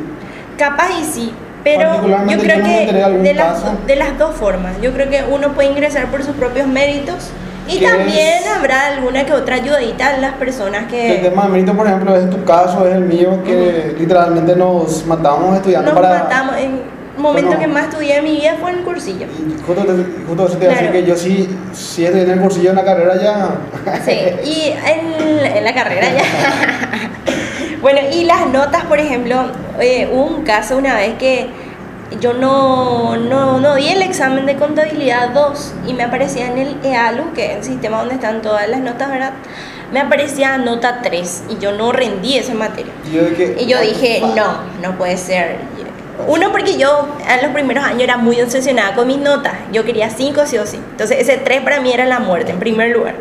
[0.56, 1.32] capaz y sí,
[1.64, 1.94] pero
[2.28, 4.80] yo creo que de las, de las dos formas.
[4.80, 7.30] Yo creo que uno puede ingresar por sus propios méritos
[7.66, 11.48] y también es- habrá alguna que otra ayudadita a las personas El que tema de
[11.48, 16.00] mérito, por ejemplo, es tu caso, es el mío, que literalmente nos matábamos estudiando nos
[16.00, 16.22] para...
[16.24, 16.56] matamos.
[16.56, 16.80] En el
[17.18, 17.60] momento Bueno.
[17.60, 19.26] que más estudié en mi vida fue en el cursillo.
[19.66, 22.40] Justo, te- justo eso te iba a decir que yo sí, sí estoy en el
[22.40, 23.50] cursillo en la carrera ya.
[24.04, 27.78] Sí, y en, en la carrera ya.
[27.82, 29.36] bueno, y las notas, por ejemplo,
[29.80, 31.48] eh, hubo un caso una vez que
[32.20, 36.76] yo no, no, no di el examen de contabilidad 2 y me aparecía en el
[36.82, 39.32] EALU, que es el sistema donde están todas las notas, ¿verdad?
[39.92, 42.92] Me aparecía nota 3 y yo no rendí esa materia.
[43.10, 45.56] Y yo, dije, Y yo dije, no, no puede ser.
[46.26, 49.54] Uno, porque yo en los primeros años era muy obsesionada con mis notas.
[49.72, 50.76] Yo quería 5 sí o sí.
[50.76, 53.14] Entonces ese 3 para mí era la muerte, en primer lugar.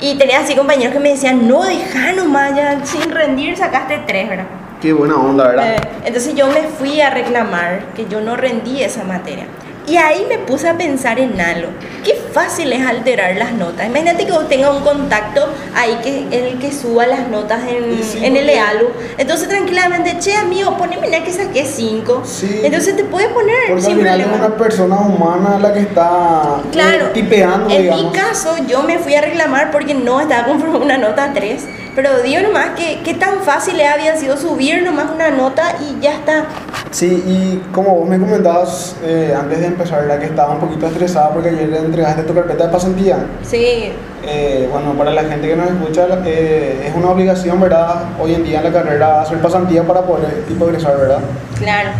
[0.00, 4.28] Y tenía así compañeros que me decían, no, deja nomás, ya sin rendir sacaste 3,
[4.28, 4.46] ¿verdad?
[4.80, 5.74] Qué buena onda, ¿verdad?
[5.74, 9.46] Eh, entonces yo me fui a reclamar que yo no rendí esa materia.
[9.88, 11.70] Y ahí me puse a pensar en algo.
[12.04, 13.86] Qué fácil es alterar las notas.
[13.86, 18.24] Imagínate que vos tengas un contacto ahí que el que suba las notas en, sí,
[18.24, 18.88] en el EALU.
[19.16, 22.22] Entonces tranquilamente, che amigo, poneme la que saqué 5.
[22.24, 22.60] Sí.
[22.64, 24.46] Entonces te puede poner Porque al sin final es problema.
[24.46, 28.04] una persona humana la que está eh, Claro, tipeando, en digamos.
[28.04, 31.64] mi caso yo me fui a reclamar porque no estaba conforme una nota 3,
[31.98, 36.00] pero digo nomás que qué tan fácil le había sido subir nomás una nota y
[36.00, 36.44] ya está.
[36.92, 40.86] Sí, y como vos me comentabas eh, antes de empezar, la que estaba un poquito
[40.86, 43.26] estresada porque ayer le entregaste tu carpeta de pasantía.
[43.42, 43.92] Sí,
[44.24, 48.04] Eh, bueno, para la gente que nos escucha, eh, es una obligación, ¿verdad?
[48.20, 51.18] Hoy en día en la carrera hacer pasantía para poder tipo egresar, ¿verdad?
[51.58, 51.90] claro.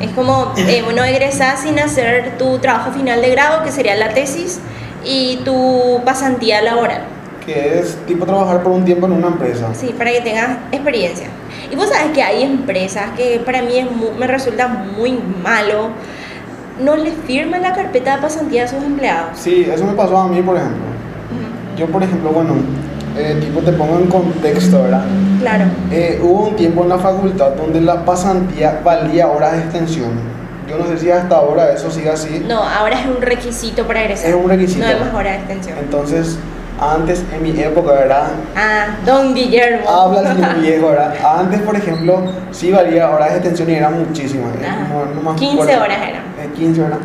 [0.00, 4.10] Es como, eh, bueno, egresás sin hacer tu trabajo final de grado, que sería la
[4.10, 4.60] tesis,
[5.02, 7.15] y tu pasantía laboral.
[7.46, 9.68] Que es tipo trabajar por un tiempo en una empresa.
[9.72, 11.28] Sí, para que tengas experiencia.
[11.70, 15.90] Y vos sabes que hay empresas que para mí es mu- me resulta muy malo,
[16.82, 19.38] no les firman la carpeta de pasantía a sus empleados.
[19.38, 20.82] Sí, eso me pasó a mí, por ejemplo.
[21.78, 22.54] Yo, por ejemplo, bueno,
[23.16, 25.04] eh, tipo te pongo en contexto, ¿verdad?
[25.40, 25.64] Claro.
[25.92, 30.10] Eh, hubo un tiempo en la facultad donde la pasantía valía horas de extensión.
[30.68, 32.44] Yo no sé si hasta ahora eso sigue así.
[32.48, 34.30] No, ahora es un requisito para egresar.
[34.30, 34.84] Es un requisito.
[34.84, 35.78] No hay más hora de extensión.
[35.78, 36.38] Entonces,
[36.80, 38.28] antes, en mi época, ¿verdad?
[38.56, 39.88] Ah, don Guillermo.
[39.88, 41.14] Habla el señor viejo, ¿verdad?
[41.38, 44.54] Antes, por ejemplo, sí valía horas de extensión y eran muchísimas.
[44.56, 45.82] eh, no- no más 15 recuerdo.
[45.84, 46.22] horas eran.
[46.38, 46.98] Eh, 15 horas.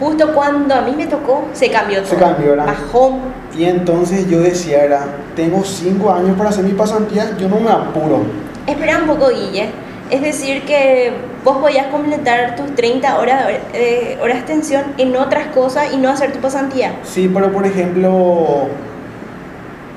[0.00, 2.10] Justo cuando a mí me tocó, se cambió todo.
[2.10, 2.66] Se cambió, ¿verdad?
[2.66, 3.18] Bajó.
[3.56, 5.00] Y entonces yo decía, era,
[5.36, 8.22] tengo 5 años para hacer mi pasantía, yo no me apuro.
[8.66, 9.70] Espera un poco, Guille.
[10.10, 11.12] Es decir, que
[11.44, 15.96] vos podías completar tus 30 horas de eh, horas de extensión en otras cosas y
[15.96, 16.92] no hacer tu pasantía.
[17.04, 18.68] Sí, pero por ejemplo,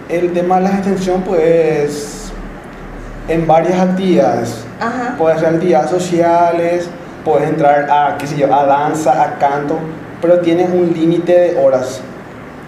[0.09, 2.31] el tema de la extensión, pues,
[3.27, 4.63] en varias actividades.
[4.79, 5.15] Ajá.
[5.17, 6.89] Puedes hacer actividades sociales,
[7.25, 9.77] puedes entrar a, qué sé yo, a danza, a canto,
[10.21, 12.01] pero tienes un límite de horas.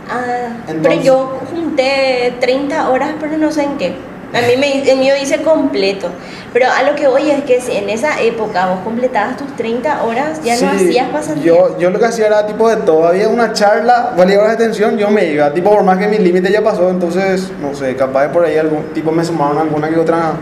[0.09, 3.95] Ah, pero Entonces- yo junté 30 horas, pero no sé en qué.
[4.33, 6.09] A mí me, el mío dice completo.
[6.53, 10.03] Pero a lo que voy es que si en esa época vos completabas tus 30
[10.03, 11.45] horas, ya no Sí, hacías pasantía.
[11.45, 13.07] Yo, yo lo que hacía era tipo de todo.
[13.07, 15.53] Había una charla, valía horas de atención, yo me iba.
[15.53, 18.57] Tipo, por más que mi límite ya pasó, entonces, no sé, capaz de por ahí
[18.57, 20.33] algún tipo me sumaron alguna que otra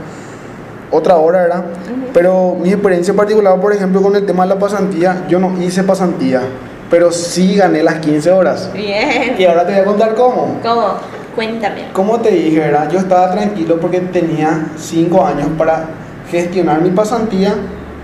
[0.90, 1.64] otra hora, ¿verdad?
[2.14, 5.84] Pero mi experiencia particular, por ejemplo, con el tema de la pasantía, yo no hice
[5.84, 6.42] pasantía,
[6.90, 8.72] pero sí gané las 15 horas.
[8.74, 9.36] Bien.
[9.38, 10.60] Y ahora te voy a contar cómo.
[10.64, 11.17] ¿Cómo?
[11.38, 11.84] Cuéntame.
[11.94, 12.72] Como te dije.
[12.92, 15.86] Yo estaba tranquilo porque tenía 5 años para
[16.32, 17.54] gestionar mi pasantía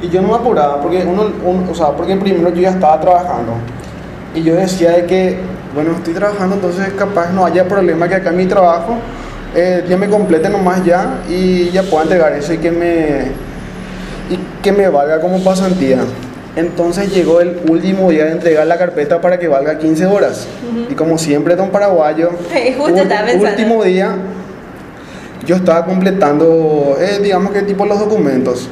[0.04, 3.02] y yo no me apuraba porque uno, un- o sea, porque primero yo ya estaba
[3.02, 3.54] trabajando
[4.36, 5.40] y yo decía de que,
[5.74, 8.98] bueno, estoy trabajando, entonces capaz no haya problema que acá en mi trabajo
[9.56, 13.32] eh, ya me complete nomás ya y ya pueda entregar eso y que me
[14.30, 16.02] y que me valga como pasantía.
[16.56, 20.48] Entonces llegó el último día de entregar la carpeta para que valga 15 horas.
[20.90, 22.30] Y como siempre, don paraguayo,
[22.78, 23.50] Justo pensando.
[23.50, 24.16] último día
[25.46, 28.70] yo estaba completando, eh, digamos que tipo los documentos.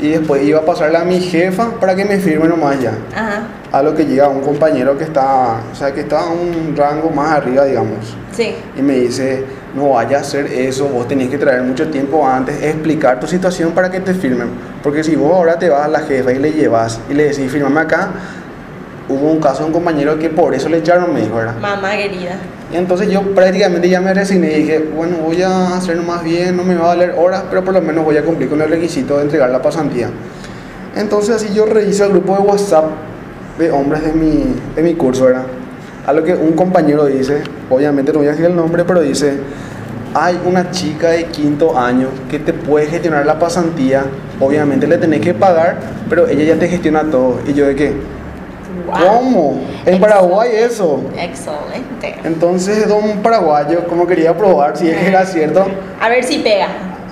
[0.00, 2.92] Y después iba a pasarle a mi jefa para que me firme nomás ya.
[3.14, 3.48] Ajá.
[3.72, 7.10] A lo que llega un compañero que está, o sea, que está a un rango
[7.10, 8.14] más arriba, digamos.
[8.32, 8.54] Sí.
[8.76, 9.42] Y me dice,
[9.76, 13.72] no vaya a hacer eso, vos tenés que traer mucho tiempo antes, explicar tu situación
[13.72, 14.48] para que te firmen.
[14.82, 17.52] Porque si vos ahora te vas a la jefa y le llevas y le decís,
[17.52, 18.08] firmame acá,
[19.06, 21.56] hubo un caso de un compañero que por eso le echaron, me dijo, ¿verdad?
[21.60, 22.38] Mamá querida.
[22.72, 26.56] Y entonces yo prácticamente ya me resigné y dije, bueno, voy a hacerlo más bien,
[26.56, 28.70] no me va a valer horas, pero por lo menos voy a cumplir con el
[28.70, 30.08] requisito de entregar la pasantía.
[30.96, 32.86] Entonces así yo reviso el grupo de WhatsApp
[33.58, 35.44] de hombres de mi, de mi curso, ¿verdad?
[36.06, 39.38] A lo que un compañero dice, obviamente no voy a decir el nombre, pero dice,
[40.14, 44.04] hay una chica de quinto año que te puede gestionar la pasantía,
[44.40, 45.78] obviamente le tenés que pagar,
[46.08, 47.40] pero ella ya te gestiona todo.
[47.46, 47.92] Y yo de qué,
[48.86, 48.94] Wow.
[49.08, 49.60] ¿cómo?
[49.84, 51.00] En Paraguay eso.
[51.18, 52.14] Excelente.
[52.22, 55.66] Entonces don paraguayo, como quería probar si es que era cierto,
[56.00, 56.68] A ver si pega.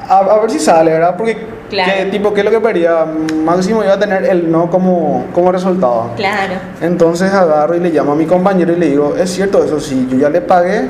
[0.09, 1.17] a, a ver si sale, ¿verdad?
[1.17, 1.37] Porque,
[1.75, 1.93] Claro.
[1.97, 3.05] ¿qué, tipo, ¿qué es lo que pedía?
[3.45, 6.11] Máximo iba a tener el no como, como resultado.
[6.17, 6.55] Claro.
[6.81, 10.09] Entonces agarro y le llamo a mi compañero y le digo, es cierto eso, sí,
[10.11, 10.89] yo ya le pagué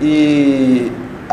[0.00, 0.90] y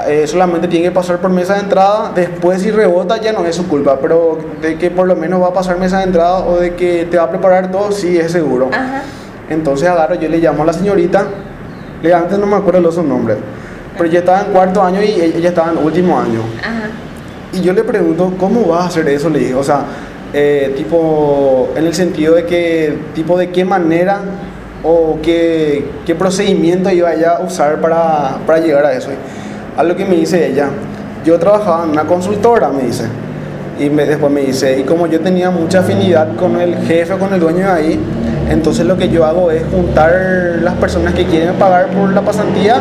[0.08, 3.56] eh, solamente tiene que pasar por mesa de entrada, después si rebota ya no es
[3.56, 6.58] su culpa, pero de que por lo menos va a pasar mesa de entrada o
[6.58, 8.70] de que te va a preparar todo, sí es seguro.
[8.72, 9.02] Ajá.
[9.50, 11.26] Entonces agarro, yo le llamo a la señorita,
[12.04, 13.38] le antes no me acuerdo los nombres,
[13.98, 16.42] pero yo estaba en cuarto año y ella ella estaba en último año.
[16.62, 16.90] Ajá.
[17.58, 19.30] Y yo le pregunto, ¿cómo vas a hacer eso?
[19.30, 19.82] Le dije, o sea,
[20.34, 24.20] eh, tipo, en el sentido de que, tipo, de qué manera
[24.84, 29.10] o qué, qué procedimiento iba a usar para, para llegar a eso.
[29.76, 30.70] A lo que me dice ella,
[31.26, 33.06] yo trabajaba en una consultora, me dice.
[33.80, 37.34] Y me- después me dice, y como yo tenía mucha afinidad con el jefe, con
[37.34, 38.00] el dueño de ahí,
[38.50, 42.76] entonces lo que yo hago es juntar las personas que quieren pagar por la pasantía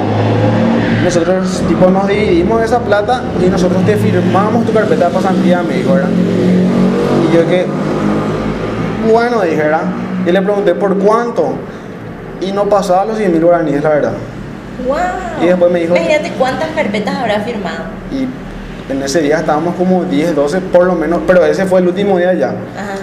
[1.07, 5.75] nosotros tipo nos dividimos esa plata y nosotros te firmamos tu carpeta de pasantía, me
[5.75, 6.09] dijo, ¿verdad?
[6.11, 7.65] Y yo que,
[9.11, 9.83] bueno, dije, ¿verdad?
[10.27, 11.55] Y le pregunté por cuánto.
[12.41, 14.13] Y no pasaba los 100 mil guaraníes, la verdad.
[14.87, 14.97] Wow.
[15.43, 17.85] Y después me dijo- Imagínate cuántas carpetas habrá firmado.
[18.11, 21.87] Y en ese día estábamos como 10, 12 por lo menos, pero ese fue el
[21.87, 22.49] último día ya.
[22.49, 22.97] Ajá.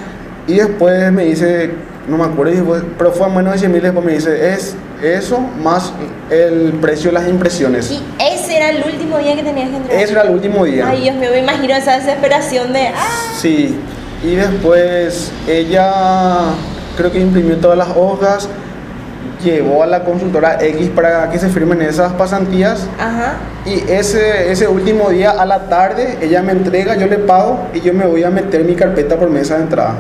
[0.46, 1.72] Y después me dice,
[2.10, 5.40] no me acuerdo, pero fue a menos de 100 mil, después me dice, es eso
[5.40, 5.94] más
[6.30, 7.92] el precio de las impresiones.
[7.92, 10.00] Y ese era el último día que tenías que entrar.
[10.00, 10.88] Ese era el último día.
[10.90, 12.88] Ay, Dios mío, me imagino esa desesperación de.
[12.88, 13.34] ¡Ah!
[13.40, 13.78] Sí,
[14.24, 15.92] y después ella
[16.96, 18.48] creo que imprimió todas las hojas,
[19.44, 23.36] llevó a la consultora X para que se firmen esas pasantías Ajá.
[23.66, 27.82] y ese, ese último día a la tarde ella me entrega, yo le pago y
[27.82, 29.96] yo me voy a meter mi carpeta por mesa de entrada.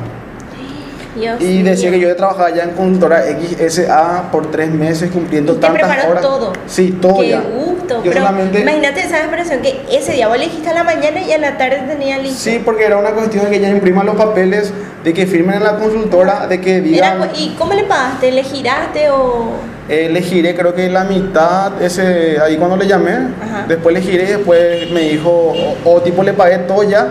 [1.15, 5.55] Dios Y decía que yo trabajaba ya en consultora XSA por tres meses cumpliendo Y
[5.55, 6.21] te tantas preparó horas.
[6.23, 6.53] todo.
[6.67, 7.41] Sí, todo Qué ya.
[7.41, 7.95] gusto.
[8.03, 8.61] Yo Pero solamente...
[8.61, 11.57] imagínate esa desesperación que ese día vos le dijiste a la mañana y a la
[11.57, 12.39] tarde tenía listo.
[12.39, 15.63] Sí, porque era una cuestión de que ella imprima los papeles, de que firmen en
[15.63, 17.29] la consultora, de que digan...
[17.35, 18.31] ¿Y cómo le pagaste?
[18.31, 19.51] ¿Le giraste o.?
[19.89, 23.65] Eh, le giré creo que la mitad, ese, ahí cuando le llamé, Ajá.
[23.67, 27.05] después le giré y después me dijo, o, o tipo le pagué todo ya,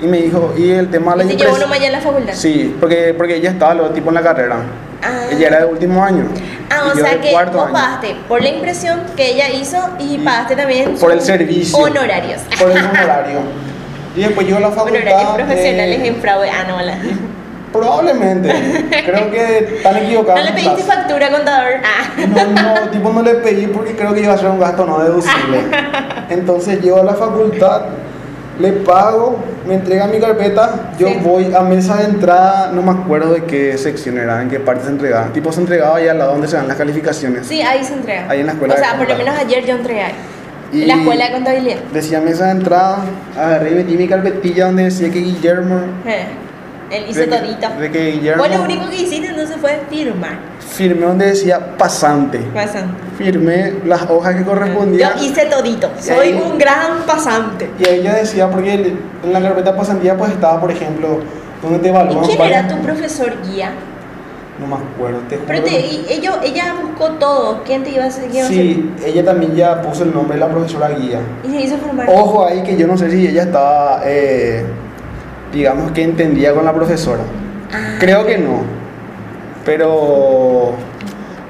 [0.00, 1.60] y me dijo, y el tema de la ¿Y te llevó impresión.
[1.70, 2.32] nomás ya a la facultad?
[2.34, 4.56] Sí, porque, porque ella estaba lo tipo en la carrera.
[5.02, 5.26] Ah.
[5.30, 6.24] Ella era de último año.
[6.70, 7.52] Ah, o sea de que vos año.
[7.72, 11.78] pagaste por la impresión que ella hizo y, Y pagaste también Por el servicio.
[11.78, 12.40] honorarios.
[12.58, 13.38] Por el honorario.
[14.16, 15.00] Y después yo a la facultad.
[15.00, 16.50] Honorarios profesionales eh, en fraude.
[16.50, 16.98] Ah, no, la-
[17.72, 18.48] Probablemente.
[19.04, 20.40] Creo que están equivocados.
[20.44, 21.74] ¿No le en pediste las- factura, contador?
[21.84, 22.26] Ah.
[22.26, 24.98] No, no, tipo no le pedí porque creo que iba a ser un gasto no
[25.00, 25.60] deducible.
[26.30, 27.82] Entonces llego a la facultad,
[28.58, 31.18] le pago, me entrega mi carpeta, yo Sí.
[31.22, 34.84] voy a mesa de entrada, no me acuerdo de qué sección era, en qué parte
[34.84, 35.26] se entregaba.
[35.32, 37.46] Tipo se entregaba ahí al lado donde se dan las calificaciones.
[37.46, 38.26] Sí, ahí se entrega.
[38.28, 40.12] Ahí en la escuela O sea, por lo menos ayer yo entregué ahí.
[40.72, 41.76] Y- En la escuela de contabilidad.
[41.92, 42.98] Decía mesa de entrada,
[43.38, 45.76] agarré y metí mi carpetilla donde decía que Guillermo...
[46.06, 46.26] Eh,
[46.90, 47.68] Él hizo de que- todito.
[47.80, 48.42] De que Guillermo...
[48.44, 50.38] Vos lo único que hiciste entonces fue firmar.
[50.60, 52.38] Firmé donde decía pasante.
[52.54, 52.94] Pasante.
[53.18, 55.12] Firmé las hojas que correspondían.
[55.18, 55.90] Yo hice todito.
[55.98, 57.68] Y Soy ahí- un gran pasante.
[57.78, 61.20] Y ella decía, porque en la carpeta pasantía pues estaba, por ejemplo,
[61.62, 62.24] donde te ¿Y evalúan.
[62.26, 63.72] quién era tu profesor guía?
[64.60, 67.62] No me acuerdo, te Pero te, y ella buscó todo.
[67.64, 70.40] ¿Quién te iba a quién iba a Sí, ella también ya puso el nombre de
[70.40, 71.20] la profesora guía.
[71.44, 72.08] Y se hizo formar.
[72.10, 74.64] Ojo ahí que yo no sé si ella estaba, eh,
[75.52, 77.22] digamos que entendía con la profesora.
[77.72, 78.62] Ah, Creo que no.
[79.64, 80.72] Pero...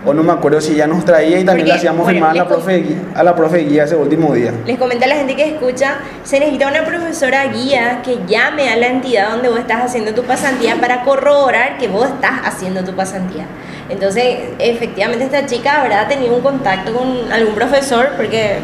[0.07, 2.31] O no me acuerdo si ella nos traía y también Porque, le hacíamos bueno, firmar
[2.31, 4.53] a la, profe, guía- a la profe guía ese último día.
[4.65, 8.77] Les comento a la gente que escucha, se necesita una profesora guía que llame a
[8.77, 12.95] la entidad donde vos estás haciendo tu pasantía para corroborar que vos estás haciendo tu
[12.95, 13.45] pasantía.
[13.91, 18.59] Entonces, efectivamente esta chica habrá tenido un contacto con algún profesor porque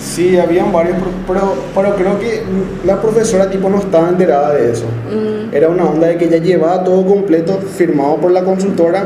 [0.00, 0.96] Sí, habían varios,
[1.26, 2.42] pero, pero creo que
[2.86, 4.86] la profesora tipo no estaba enterada de eso.
[5.10, 9.04] mm, Era una onda de que ya llevaba todo completo firmado por la consultora.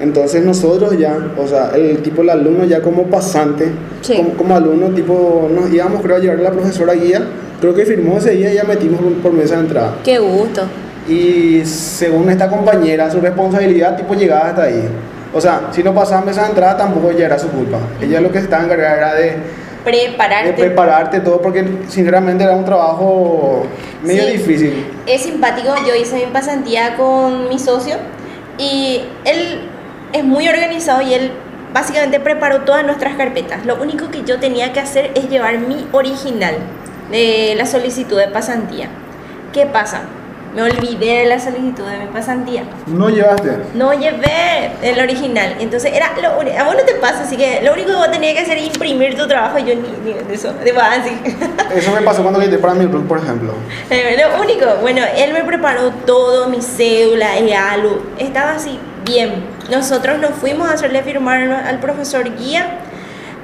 [0.00, 3.70] Entonces nosotros ya, o sea, el tipo el alumno ya como pasante,
[4.00, 4.16] Sí.
[4.16, 7.22] como, como alumno tipo nos íbamos creo a llevar a la profesora guía.
[7.60, 9.94] Creo que firmó ese día y ya metimos por, mesa de entrada.
[10.02, 10.62] qué gusto.
[11.08, 14.88] Y según esta compañera, su responsabilidad tipo llegaba hasta ahí.
[15.32, 17.78] O sea, si no pasaba mesa de entrada tampoco ya era su culpa.
[18.00, 19.36] Ella lo que estaba encargada era de,
[19.84, 20.52] de Prepararte.
[20.52, 23.66] prepararte todo porque sinceramente era un trabajo
[24.02, 24.32] Medio Sí.
[24.32, 24.86] difícil.
[25.06, 27.96] Es simpático, yo hice mi pasantía con mi socio
[28.58, 29.60] y él
[30.12, 31.32] es muy organizado y él
[31.72, 33.64] básicamente preparó todas nuestras carpetas.
[33.64, 36.54] Lo único que yo tenía que hacer es llevar mi original
[37.10, 38.88] de la solicitud de pasantía.
[39.52, 40.02] ¿Qué pasa?
[40.54, 42.64] Me olvidé de la solicitud de mi pasantía.
[42.86, 43.56] No llevaste.
[43.74, 45.56] No llevé el original.
[45.60, 46.58] Entonces era lo único.
[46.58, 48.66] A vos no te pasa, así que lo único que vos tenías que hacer es
[48.66, 49.58] imprimir tu trabajo.
[49.58, 50.52] y Yo ni, ni de eso.
[50.52, 51.18] De así.
[51.74, 53.54] Eso me pasó cuando quité para mi rol, por ejemplo.
[53.90, 59.44] Eh, Lo único, bueno, él me preparó todo, mi cédula, el ALU, estaba así bien.
[59.70, 62.78] Nosotros nos fuimos a hacerle firmar al profesor guía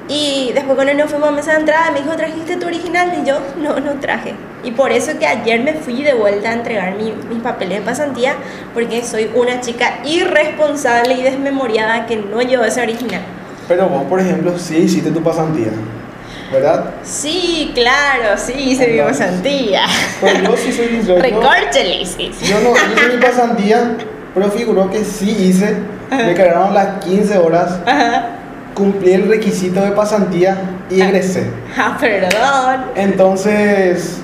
[0.07, 3.11] y después cuando nos fuimos a mesa de entrada me dijo, ¿trajiste tu original?
[3.21, 4.33] Y yo, no, no traje.
[4.63, 7.85] Y por eso que ayer me fui de vuelta a entregar mi- mis papeles de
[7.85, 8.33] pasantía
[8.73, 13.21] porque soy una chica irresponsable y desmemoriada que no llevó ese original.
[13.67, 15.69] Pero vos, por ejemplo, sí hiciste tu pasantía.
[16.51, 16.85] ¿Verdad?
[17.03, 19.83] Sí, claro, sí hice mi pasantía.
[20.19, 21.17] Pues yo sí soy sincero.
[21.17, 22.17] yo- Recórcheles.
[22.17, 23.95] Yo no hice mi pasantía,
[24.33, 25.77] pero figuró que sí hice.
[26.09, 28.29] Me cargaron las 15 horas, Ajá.
[28.73, 30.57] cumplí el requisito de pasantía
[30.89, 31.43] y egresé.
[31.77, 32.85] Ah, perdón.
[32.95, 34.17] Entonces,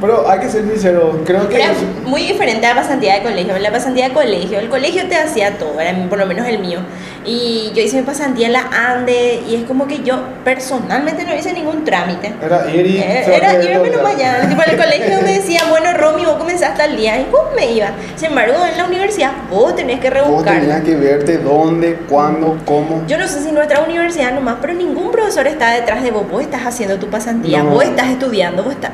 [0.00, 3.22] pero hay que ser sincero, creo que Pero es muy diferente a la pasantía de
[3.22, 3.56] colegio.
[3.56, 6.58] En la pasantía de colegio, el colegio te hacía todo, era por lo menos el
[6.60, 6.80] mío.
[7.24, 11.34] Y yo hice mi pasantía en la ANDE y es como que yo personalmente no
[11.34, 12.32] hice ningún trámite.
[12.42, 14.48] era ir y Eh, Era perder irme nomás ya.
[14.48, 17.20] Tipo, en el colegio me decía, bueno, Romy, vos comenzaste al día.
[17.20, 17.90] Y vos me iba.
[18.16, 20.60] Sin embargo, en la universidad vos tenés que Vos rebuscar.
[20.60, 23.02] tenías que verte dónde, cuándo, cómo.
[23.06, 26.26] Yo no sé si nuestra universidad nomás, pero ningún profesor está detrás de vos.
[26.30, 27.70] Vos estás haciendo tu pasantía, No.
[27.70, 28.92] vos estás estudiando, vos estás.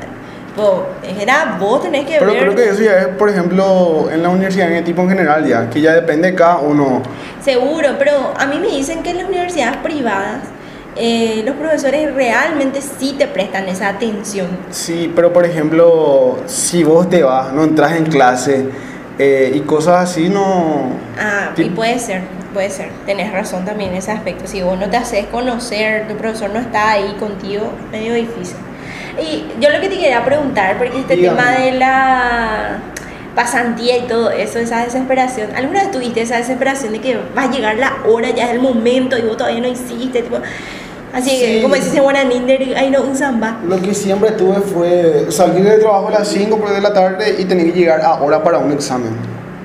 [0.55, 0.83] Vos,
[1.19, 2.41] era vos tenés que Pero ver.
[2.43, 5.45] creo que eso ya es, por ejemplo, en la universidad en el tipo en general
[5.45, 7.01] ya, que ya depende de cada uno.
[7.43, 10.39] Seguro, pero a mí me dicen que en las universidades privadas
[10.95, 14.47] eh, los profesores realmente sí te prestan esa atención.
[14.69, 18.69] Sí, pero por ejemplo, si vos te vas, no entras en clase
[19.19, 20.89] eh, y cosas así, no...
[21.19, 22.21] Ah, y puede ser,
[22.53, 22.91] puede ser.
[23.05, 24.47] Tenés razón también en ese aspecto.
[24.47, 28.55] Si vos no te haces conocer, tu profesor no está ahí contigo, medio difícil.
[29.21, 31.37] Y yo lo que te quería preguntar, porque este Dígame.
[31.37, 32.77] tema de la
[33.35, 37.51] pasantía y todo eso, esa desesperación, ¿alguna vez tuviste esa desesperación de que va a
[37.51, 40.21] llegar la hora, ya es el momento y vos todavía no hiciste?
[40.21, 40.37] Tipo,
[41.13, 41.61] así que, Sí.
[41.61, 43.57] como dices en Guananínder, ay no, un samba.
[43.67, 47.45] Lo que siempre tuve fue salir del trabajo a las 5 de la tarde y
[47.45, 49.11] tener que llegar a hora para un examen.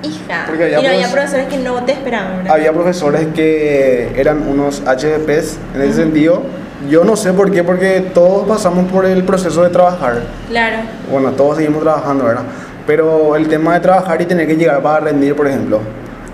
[0.03, 0.45] Hija.
[0.47, 2.53] Porque había y no había profes- profesores que no te esperaban, ¿verdad?
[2.55, 6.41] Había profesores que eran unos HDPs en ese sentido.
[6.89, 10.23] Yo no sé por qué, porque todos pasamos por el proceso de trabajar.
[10.49, 10.77] Claro.
[11.11, 12.43] Bueno, todos seguimos trabajando, ¿verdad?
[12.87, 15.79] Pero el tema de trabajar y tener que llegar para rendir, por ejemplo.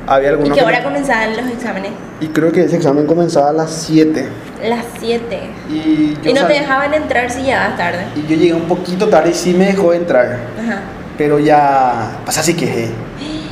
[0.07, 1.91] Había ¿Y algunos qué que- hora comenzaban los exámenes?
[2.21, 4.25] Y creo que ese examen comenzaba a las 7.
[4.63, 5.39] Las 7.
[5.69, 8.05] Y yo, Y no te dejaban entrar si llegabas tarde.
[8.15, 10.37] y yo llegué un poquito tarde y sí me dejó entrar.
[10.63, 10.79] Ajá.
[11.17, 12.11] Pero ya.
[12.25, 12.89] Pasa así que.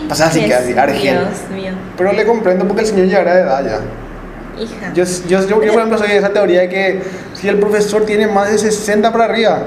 [0.08, 1.02] Pasa así que Argel.
[1.02, 1.72] Dios mío.
[1.98, 3.80] Pero le comprendo porque el señor ya era de edad ya.
[4.60, 4.94] Hija.
[4.94, 7.02] Yo, yo, yo, por ejemplo, soy de esa teoría de que
[7.34, 9.64] si el profesor tiene más de 60 para arriba,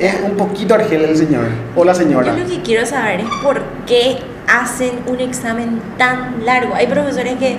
[0.00, 0.04] Eh.
[0.06, 2.34] es un poquito argel el señor o la señora.
[2.34, 6.74] Yo lo que quiero saber es por qué hacen un examen tan largo.
[6.74, 7.56] Hay profesores que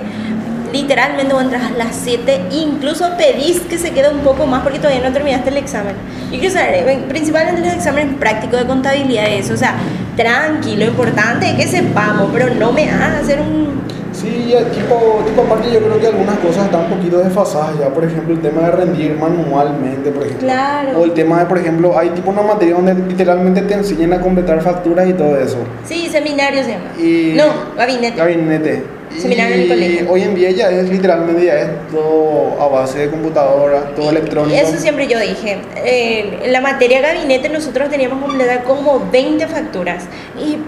[0.72, 4.78] literalmente vos entras a las 7 incluso pedís que se quede un poco más porque
[4.78, 5.94] todavía no terminaste el examen.
[6.30, 9.74] Yo quiero saber, eh, principalmente los exámenes prácticos de contabilidad, eso, o sea,
[10.16, 13.80] tranquilo, importante es que sepamos, pero no me hagas hacer un...
[14.12, 18.04] Sí, tipo, tipo aparte yo creo que algunas cosas están un poquito desfasadas ya, por
[18.04, 20.46] ejemplo el tema de rendir manualmente, por ejemplo.
[20.46, 20.98] Claro.
[21.00, 24.20] O el tema de, por ejemplo, hay tipo una materia donde literalmente te enseñan a
[24.20, 25.58] completar facturas y todo eso.
[25.84, 26.84] Sí, seminario se llama.
[26.98, 27.44] Y No,
[27.76, 28.16] gabinete.
[28.16, 28.82] Gabinete.
[29.16, 30.10] Seminario en el Y colegio.
[30.10, 34.08] Hoy en día ya es literalmente ya es todo a base de computadora, todo Y-
[34.16, 34.54] electrónico.
[34.54, 35.58] y Eso siempre yo dije.
[35.76, 40.04] Eh, en la materia gabinete nosotros teníamos completar como 20 facturas.
[40.38, 40.58] Y,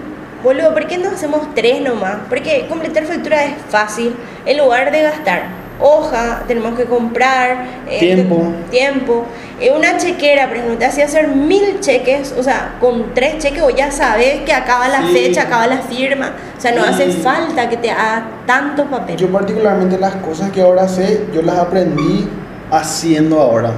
[0.43, 2.17] boludo, ¿por qué no hacemos tres nomás?
[2.29, 4.15] Porque completar facturas es fácil
[4.45, 8.43] en lugar de gastar hoja, tenemos que comprar eh, Tiempo.
[8.69, 9.25] tiempo.
[9.59, 13.61] Eh, una chequera, por ejemplo, te hacía hacer mil cheques, o sea, con tres cheques
[13.63, 15.13] vos ya sabes que acaba la Sí.
[15.13, 16.33] fecha, acaba la firma.
[16.55, 19.19] O sea, no hace falta que te haga tantos papeles.
[19.19, 22.27] Yo particularmente las cosas que ahora sé, yo las aprendí
[22.69, 23.71] haciendo ahora.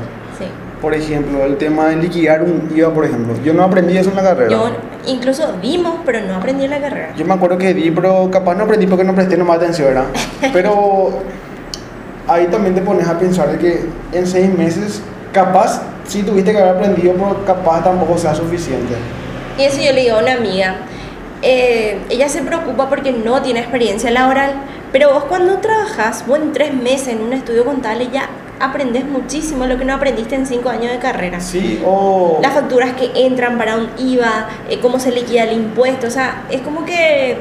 [0.84, 3.34] Por ejemplo, el tema de liquidar un IVA, por ejemplo.
[3.42, 4.52] Yo no aprendí eso en la carrera.
[4.52, 4.70] Yo
[5.08, 7.14] incluso vimos, pero no aprendí en la carrera.
[7.16, 10.08] Yo me acuerdo que di, pero capaz no aprendí porque no presté nomás atención, ¿verdad?
[10.52, 11.22] Pero
[12.28, 16.58] ahí también te pones a pensar de que en seis meses, capaz, sí tuviste que
[16.58, 18.94] haber aprendido, pero capaz tampoco sea suficiente.
[19.58, 20.76] Y eso yo le digo a una amiga.
[21.42, 24.52] eh, ella se preocupa porque no tiene experiencia laboral,
[24.92, 28.28] pero vos cuando trabajas, vos en tres meses en un estudio contable ya
[28.64, 31.42] aprendes muchísimo lo que no aprendiste en cinco años de carrera.
[31.42, 32.40] Sí, o...
[32.42, 36.46] Las facturas que entran para un IVA, eh, cómo se liquida el impuesto, o sea,
[36.50, 37.38] es como que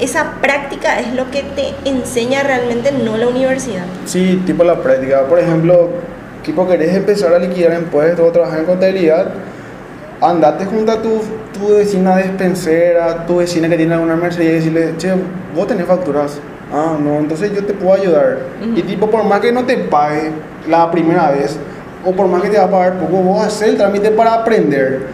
[0.00, 3.84] esa práctica es lo que te enseña realmente, no la universidad.
[4.06, 5.26] Sí, tipo la práctica.
[5.28, 5.90] Por ejemplo,
[6.42, 9.28] tipo querés empezar a liquidar impuestos o trabajar en contabilidad,
[10.20, 11.20] andate junto a tu,
[11.52, 15.12] tu vecina despensera, tu vecina que tiene alguna Mercedes y decirle, che,
[15.54, 16.40] vos tenés facturas.
[16.72, 18.38] Ah, no, entonces yo te puedo ayudar.
[18.74, 20.32] Y tipo, por más que no te pague
[20.68, 21.58] la primera vez,
[22.04, 25.06] o por más que te va a pagar poco, vos haces el trámite para aprender.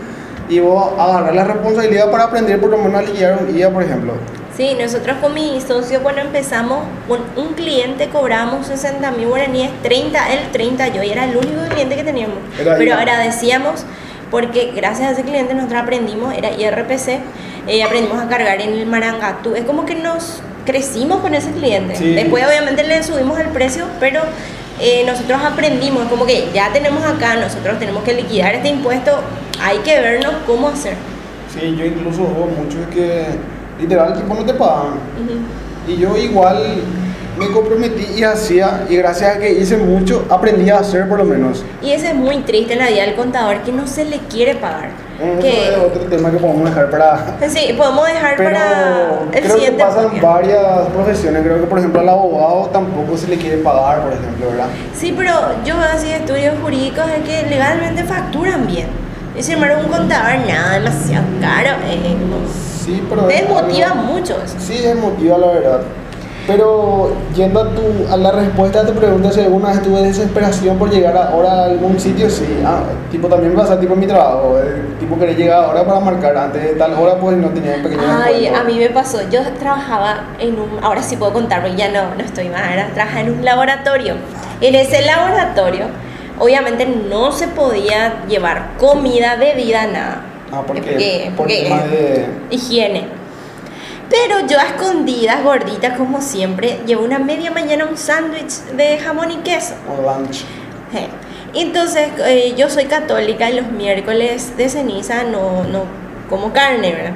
[0.48, 3.82] Y vos agarrar la responsabilidad para aprender por lo menos a liquidar un IVA, por
[3.82, 4.14] ejemplo.
[4.56, 10.32] Sí, nosotros con mi socio cuando empezamos, con un cliente cobramos 60 mil guaraníes, 30
[10.32, 12.38] él, 30 yo, y era el único cliente que teníamos.
[12.60, 13.00] Era Pero IVA.
[13.00, 13.84] agradecíamos
[14.30, 17.20] porque gracias a ese cliente nosotros aprendimos, era IRPC,
[17.66, 19.54] eh, aprendimos a cargar en el Marangatú.
[19.54, 21.96] Es como que nos crecimos con ese cliente.
[21.96, 22.12] Sí.
[22.12, 24.22] Después obviamente le subimos el precio, pero
[24.80, 29.20] eh, nosotros aprendimos, como que ya tenemos acá, nosotros tenemos que liquidar este impuesto,
[29.60, 30.94] hay que vernos cómo hacer.
[31.52, 33.24] Sí, yo incluso hubo muchos que
[33.80, 34.94] literal tipo no te pagan.
[35.88, 36.82] Y yo igual
[37.40, 41.24] me comprometí y hacía, y gracias a que hice mucho, aprendí a hacer por lo
[41.24, 41.64] menos.
[41.82, 44.54] Y ese es muy triste en la vida del contador, que no se le quiere
[44.56, 44.90] pagar.
[45.20, 47.36] Eso Que, es otro tema que podemos dejar para...
[47.48, 50.22] sí, podemos dejar Pero para el creo que siguiente pasa en podcast.
[50.24, 51.42] varias profesiones.
[51.42, 54.66] Creo que, por ejemplo, al abogado tampoco se le quiere pagar, por ejemplo, ¿verdad?
[54.94, 55.32] Sí, pero
[55.64, 58.86] yo veo así estudios jurídicos de que legalmente facturan bien.
[59.38, 61.70] Y sin embargo, un contador, nada, demasiado caro.
[61.86, 62.16] eh,
[62.84, 63.28] Sí, pero...
[63.28, 64.56] es desmotiva algo- mucho eso.
[64.58, 65.80] Sí, desmotiva, la verdad.
[66.50, 70.76] Pero yendo a, tu, a la respuesta a tu pregunta, si alguna vez tuve desesperación
[70.78, 72.44] por llegar ahora a algún sitio, sí.
[72.66, 74.58] Ah, tipo, también me pasa tipo en mi trabajo.
[74.58, 78.04] eh, tipo, quería llegar ahora para marcar antes de tal hora, pues no tenía pequeños
[78.04, 78.60] Ay, descuentos.
[78.60, 79.18] a mí me pasó.
[79.30, 80.82] Yo trabajaba en un.
[80.82, 82.68] Ahora sí puedo contar, porque ya no, no estoy más.
[82.72, 84.14] Era, trabajaba en un laboratorio.
[84.60, 85.84] En ese laboratorio,
[86.40, 90.22] obviamente no se podía llevar comida, bebida, nada.
[90.52, 90.82] Ah, ¿por qué?
[90.82, 92.26] Porque, Por porque tema de...
[92.50, 93.19] higiene.
[94.10, 99.30] Pero yo a escondidas, gordita como siempre, llevo una media mañana un sándwich de jamón
[99.30, 99.74] y queso.
[99.88, 100.44] o lunch.
[101.54, 105.84] Entonces, eh, yo soy católica y los miércoles de ceniza no, no
[106.28, 107.12] como carne, ¿verdad?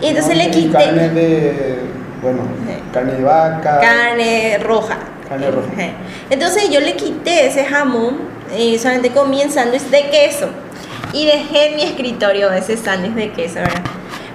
[0.00, 1.78] Y entonces No, le y quité Carne de...
[2.22, 2.40] Bueno,
[2.92, 3.78] carne de vaca.
[3.80, 4.96] carne roja.
[5.28, 5.68] Carne roja.
[6.30, 8.18] Entonces yo le quité ese jamón
[8.58, 10.48] y solamente comí en sándwich de queso.
[11.12, 13.82] Y dejé en mi escritorio ese sándwich de queso, ¿verdad?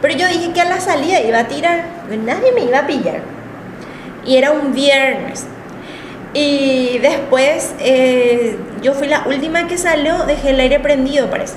[0.02, 3.22] Pero yo dije que a la salida iba a tirar, nadie me iba a pillar.
[4.26, 5.46] Y era un viernes.
[6.34, 11.56] Y después eh, yo fui la última que salió, dejé el aire prendido, parece.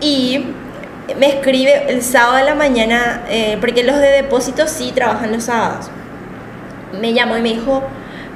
[0.00, 0.46] Y
[1.18, 5.44] me escribe el sábado de la mañana, eh, porque los de depósito sí trabajan los
[5.44, 5.90] sábados.
[7.00, 7.82] Me llamó y me dijo,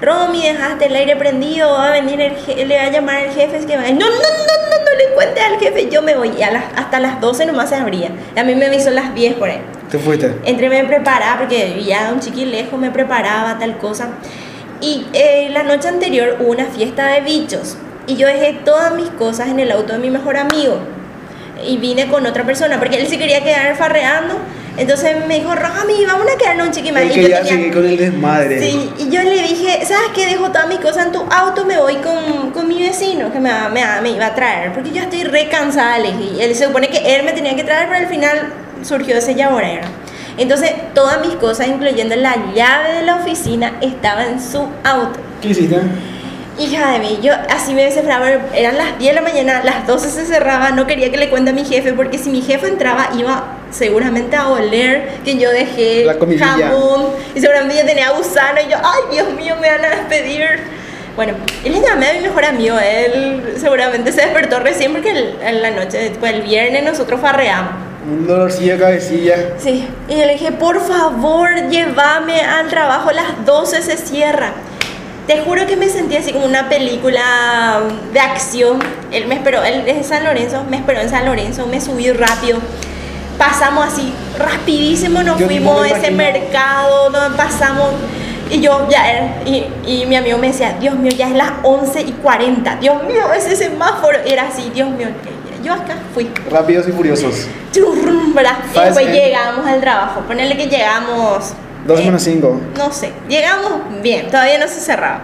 [0.04, 3.56] Romy, dejaste el aire prendido, va a venir el le va a llamar al jefe.
[3.56, 3.82] Es que va...
[3.84, 6.42] No, no, no, no, no le cuente al jefe, yo me voy.
[6.42, 8.10] A las- hasta las 12 nomás se abría.
[8.36, 9.60] A mí me avisó las 10 por ahí.
[9.90, 10.34] ¿Te fuiste?
[10.44, 14.08] Entre me preparaba, porque ya un chiquilejo me preparaba tal cosa.
[14.80, 17.76] Y eh, la noche anterior hubo una fiesta de bichos.
[18.06, 20.78] Y yo dejé todas mis cosas en el auto de mi mejor amigo.
[21.66, 24.34] Y vine con otra persona, porque él se quería quedar farreando.
[24.76, 27.02] Entonces me dijo, Rami, vamos a quedarnos un chiqui más.
[27.02, 28.60] El Y que yo ya tenía- con el desmadre.
[28.60, 30.26] Sí, y yo le dije, ¿sabes qué?
[30.26, 33.50] Dejo todas mis cosas en tu auto, me voy con, con mi vecino que me,
[33.72, 34.72] me, me iba a traer.
[34.72, 36.34] Porque yo estoy re cansada, le dije.
[36.38, 38.52] Y él se supone que él me tenía que traer, pero al final
[38.82, 39.82] surgió ese llavorero.
[40.36, 45.20] Entonces, todas mis cosas, incluyendo la llave de la oficina, estaban en su auto.
[45.40, 45.76] ¿Qué hiciste?
[46.56, 50.08] Hija de mí, yo así me desesperaba, eran las 10 de la mañana, las 12
[50.08, 53.08] se cerraba, no quería que le cuente a mi jefe, porque si mi jefe entraba
[53.18, 53.42] iba
[53.72, 56.04] seguramente a oler que yo dejé
[56.46, 60.44] jamón y seguramente yo tenía gusano y yo, ay Dios mío, me van a despedir.
[61.16, 61.34] Bueno,
[61.64, 65.60] y le llamé a mi mejor amigo, él seguramente se despertó recién porque el- en
[65.62, 67.72] la noche, después el viernes nosotros farreamos.
[68.08, 69.36] Un dolorcillo de cabecilla.
[69.58, 74.52] Sí, y yo le dije, por favor, llévame al trabajo, las 12 se cierra.
[75.26, 77.80] Te juro que me sentí así como una película
[78.12, 78.78] de acción.
[79.10, 82.10] Él me esperó, él es de San Lorenzo, me esperó en San Lorenzo, me subí
[82.12, 82.58] rápido.
[83.38, 87.88] Pasamos así rapidísimo, nos Yo fuimos a ese mercado, donde pasamos.
[88.50, 91.52] Y yo ya era, y, y mi amigo me decía, Dios mío, ya es las
[91.62, 92.76] 11 y 40.
[92.76, 94.18] Dios mío, ese semáforo.
[94.26, 95.08] Era así, Dios mío.
[95.64, 96.30] Yo acá fui.
[96.50, 97.48] Rápidos y furiosos.
[97.72, 98.58] Churrumbra.
[98.70, 100.20] Y ¿Sabes después llegamos al trabajo.
[100.20, 101.54] Ponerle que llegamos.
[101.86, 102.60] 2 eh, menos 5.
[102.76, 103.12] No sé.
[103.28, 104.26] Llegamos bien.
[104.28, 105.22] Todavía no se cerraba.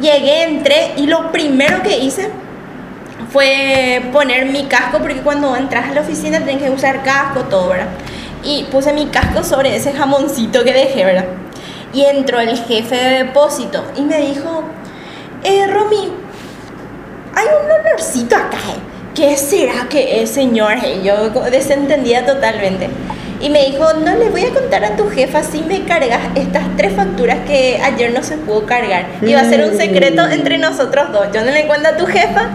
[0.00, 2.30] Llegué, entré y lo primero que hice
[3.30, 7.68] fue poner mi casco porque cuando entras a la oficina tienes que usar casco, todo,
[7.68, 7.88] ¿verdad?
[8.42, 11.26] Y puse mi casco sobre ese jamoncito que dejé, ¿verdad?
[11.92, 14.62] Y entró el jefe de depósito y me dijo,
[15.44, 16.12] eh, Romy,
[17.34, 18.80] hay un olorcito acá, eh.
[19.14, 20.74] ¿Qué será que es, señor?
[20.84, 22.88] Y yo desentendía totalmente.
[23.40, 26.64] Y me dijo, no le voy a contar a tu jefa si me cargas estas
[26.76, 29.06] tres facturas que ayer no se pudo cargar.
[29.22, 31.26] Y va a ser un secreto entre nosotros dos.
[31.32, 32.48] Yo no le cuento a tu jefa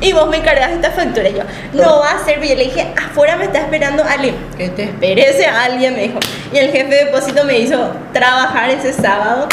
[0.00, 1.28] y vos me cargas esta factura.
[1.28, 1.42] Y yo,
[1.72, 2.42] no va a ser.
[2.44, 4.36] Y yo le dije, afuera me está esperando alguien.
[4.56, 6.20] Que te espere ese alguien, me dijo.
[6.52, 9.48] Y el jefe de depósito me hizo trabajar ese sábado.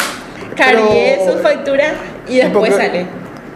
[0.56, 1.92] Cargué Pero- sus facturas
[2.28, 3.06] y después sale.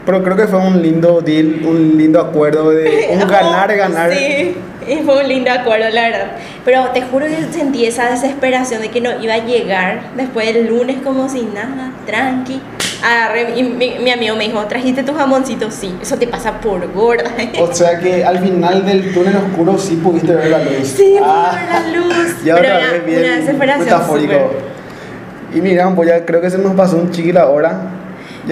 [0.06, 4.12] Pero creo que fue un lindo deal, un lindo acuerdo de un ganar, ganar.
[4.12, 4.56] Sí,
[5.04, 6.30] fue un lindo acuerdo, la verdad.
[6.64, 10.68] Pero te juro que sentí esa desesperación de que no iba a llegar después del
[10.68, 12.60] lunes como si nada, tranqui.
[13.02, 15.72] Agarré, y mi, mi amigo me dijo, ¿trajiste tus jamoncitos?
[15.74, 17.30] Sí, eso te pasa por gorda.
[17.58, 20.86] O sea que al final del túnel oscuro sí pudiste ver la luz.
[20.96, 22.36] Sí, Ah, por la luz.
[22.44, 24.32] Ya Pero otra vez bien metafórico.
[24.32, 24.48] súper.
[25.54, 27.80] Y mira, pues ya creo que se nos pasó un chiqui la hora.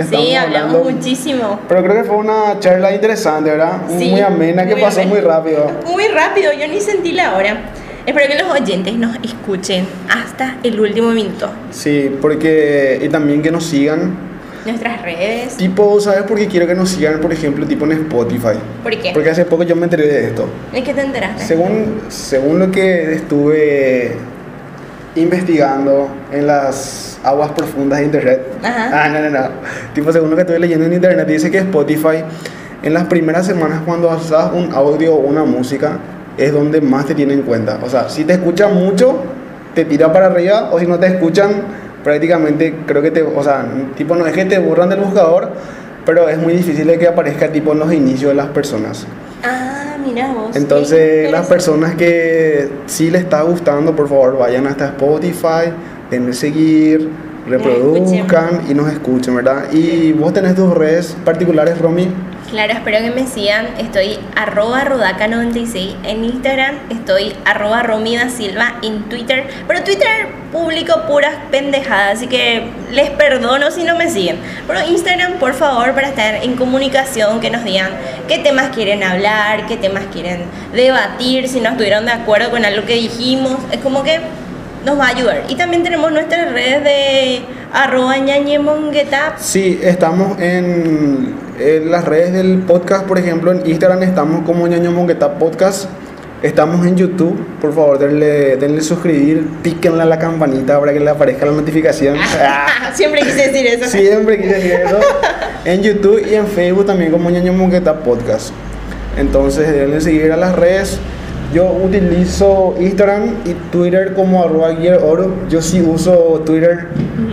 [0.04, 0.90] Ya Sí, hablamos hablando.
[0.90, 1.60] muchísimo.
[1.68, 3.82] Pero creo que fue una charla interesante, ¿verdad?
[3.98, 5.14] Sí, muy amena, que muy pasó amena.
[5.14, 5.70] muy rápido.
[5.86, 7.56] Muy rápido, yo ni sentí la hora.
[8.06, 11.50] Espero que los oyentes nos escuchen hasta el último minuto.
[11.70, 13.00] Sí, porque.
[13.02, 14.26] Y también que nos sigan.
[14.64, 15.56] Nuestras redes.
[15.56, 18.58] Tipo, ¿sabes por qué quiero que nos sigan, por ejemplo, tipo en Spotify?
[18.82, 19.12] ¿Por qué?
[19.14, 20.46] Porque hace poco yo me enteré de esto.
[20.72, 21.44] ¿De qué te enteraste?
[21.44, 24.12] Según, según lo que estuve
[25.20, 28.42] investigando en las aguas profundas de internet.
[28.62, 29.04] Ajá.
[29.04, 29.48] Ah, no, no, no.
[29.94, 32.24] Tipo, según lo que estuve leyendo en internet, dice que Spotify
[32.82, 35.98] en las primeras semanas cuando haces un audio o una música
[36.36, 37.78] es donde más te tiene en cuenta.
[37.84, 39.22] O sea, si te escuchan mucho,
[39.74, 41.62] te tira para arriba, o si no te escuchan,
[42.04, 43.66] prácticamente creo que te, o sea,
[43.96, 45.50] tipo no es que te borran del buscador,
[46.08, 49.06] pero es muy difícil de que aparezca tipo en los inicios de las personas.
[49.44, 50.56] Ah, mira vos.
[50.56, 55.70] Entonces, las personas que sí les está gustando, por favor, vayan hasta Spotify,
[56.10, 57.10] denle seguir,
[57.46, 59.70] reproduzcan y nos escuchen, ¿verdad?
[59.70, 62.08] Y vos tenés tus redes particulares, Romy.
[62.50, 63.66] Claro, espero que me sigan.
[63.78, 66.76] Estoy arroba rodaca96 en Instagram.
[66.88, 69.46] Estoy arroba romida silva en Twitter.
[69.66, 74.38] Pero Twitter publico puras pendejadas, así que les perdono si no me siguen.
[74.66, 77.90] Pero Instagram, por favor, para estar en comunicación, que nos digan
[78.28, 82.86] qué temas quieren hablar, qué temas quieren debatir, si no estuvieron de acuerdo con algo
[82.86, 83.58] que dijimos.
[83.72, 84.20] Es como que
[84.86, 85.42] nos va a ayudar.
[85.48, 87.42] Y también tenemos nuestras redes de
[87.74, 89.34] arroba ñañemongueta.
[89.38, 94.92] Sí, estamos en, en las redes del podcast, por ejemplo, en Instagram estamos como Ñaño
[94.92, 95.88] Mongueta Podcast.
[96.42, 101.10] Estamos en YouTube, por favor, denle, denle suscribir, píquenle a la campanita para que le
[101.10, 102.16] aparezca la notificación.
[102.40, 102.92] Ah.
[102.94, 103.88] Siempre quise decir eso.
[103.90, 104.98] Siempre quise decir eso.
[105.64, 108.50] En YouTube y en Facebook también como Ñaño Mongueta Podcast.
[109.16, 110.98] Entonces denle seguir a las redes.
[111.52, 114.70] Yo utilizo Instagram y Twitter como arroba
[115.02, 115.32] oro.
[115.48, 116.88] Yo sí uso Twitter.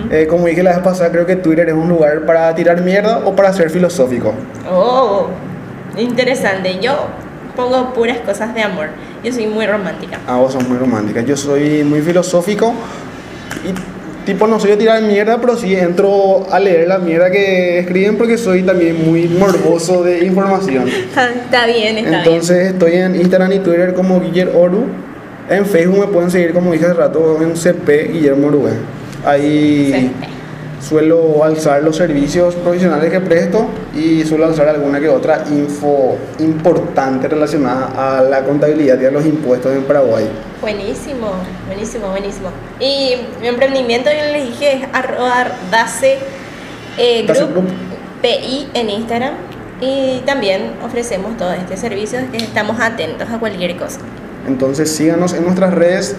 [0.09, 3.19] Eh, como dije la vez pasada, creo que Twitter es un lugar para tirar mierda
[3.25, 4.33] o para ser filosófico.
[4.71, 5.27] Oh,
[5.97, 6.79] interesante.
[6.81, 7.07] Yo
[7.55, 8.87] pongo puras cosas de amor.
[9.23, 10.19] Yo soy muy romántica.
[10.27, 11.21] Ah, vos sos muy romántica.
[11.21, 12.73] Yo soy muy filosófico
[13.65, 13.94] y
[14.25, 18.17] tipo no soy de tirar mierda, pero sí entro a leer la mierda que escriben
[18.17, 20.87] porque soy también muy morboso de información.
[20.89, 24.85] Está, está bien, está Entonces estoy en Instagram y Twitter como Guillermo Oru.
[25.49, 28.71] En Facebook me pueden seguir como dije hace rato en CP Guillermo Orué.
[29.23, 30.11] Ahí.
[30.81, 37.27] Suelo alzar los servicios profesionales que presto y suelo alzar alguna que otra info importante
[37.27, 40.27] relacionada a la contabilidad y a los impuestos en Paraguay.
[40.61, 41.31] Buenísimo,
[41.67, 42.49] buenísimo, buenísimo.
[42.79, 46.17] Y mi emprendimiento, yo les dije, es arroba Dace,
[46.97, 47.67] eh, Group.
[48.21, 49.33] PI en Instagram.
[49.81, 53.99] Y también ofrecemos todo este servicio, que estamos atentos a cualquier cosa.
[54.47, 56.15] Entonces síganos en nuestras redes.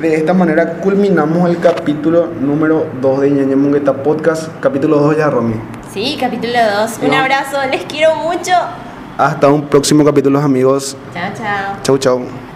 [0.00, 5.28] De esta manera culminamos el capítulo número 2 de Ñaña Mungueta Podcast, capítulo 2 ya,
[5.28, 5.56] Romy.
[5.92, 7.00] Sí, capítulo 2.
[7.02, 8.52] Un abrazo, les quiero mucho.
[9.18, 10.96] Hasta un próximo capítulo, amigos.
[11.12, 11.76] Chao, chao.
[11.82, 12.49] Chau, chau.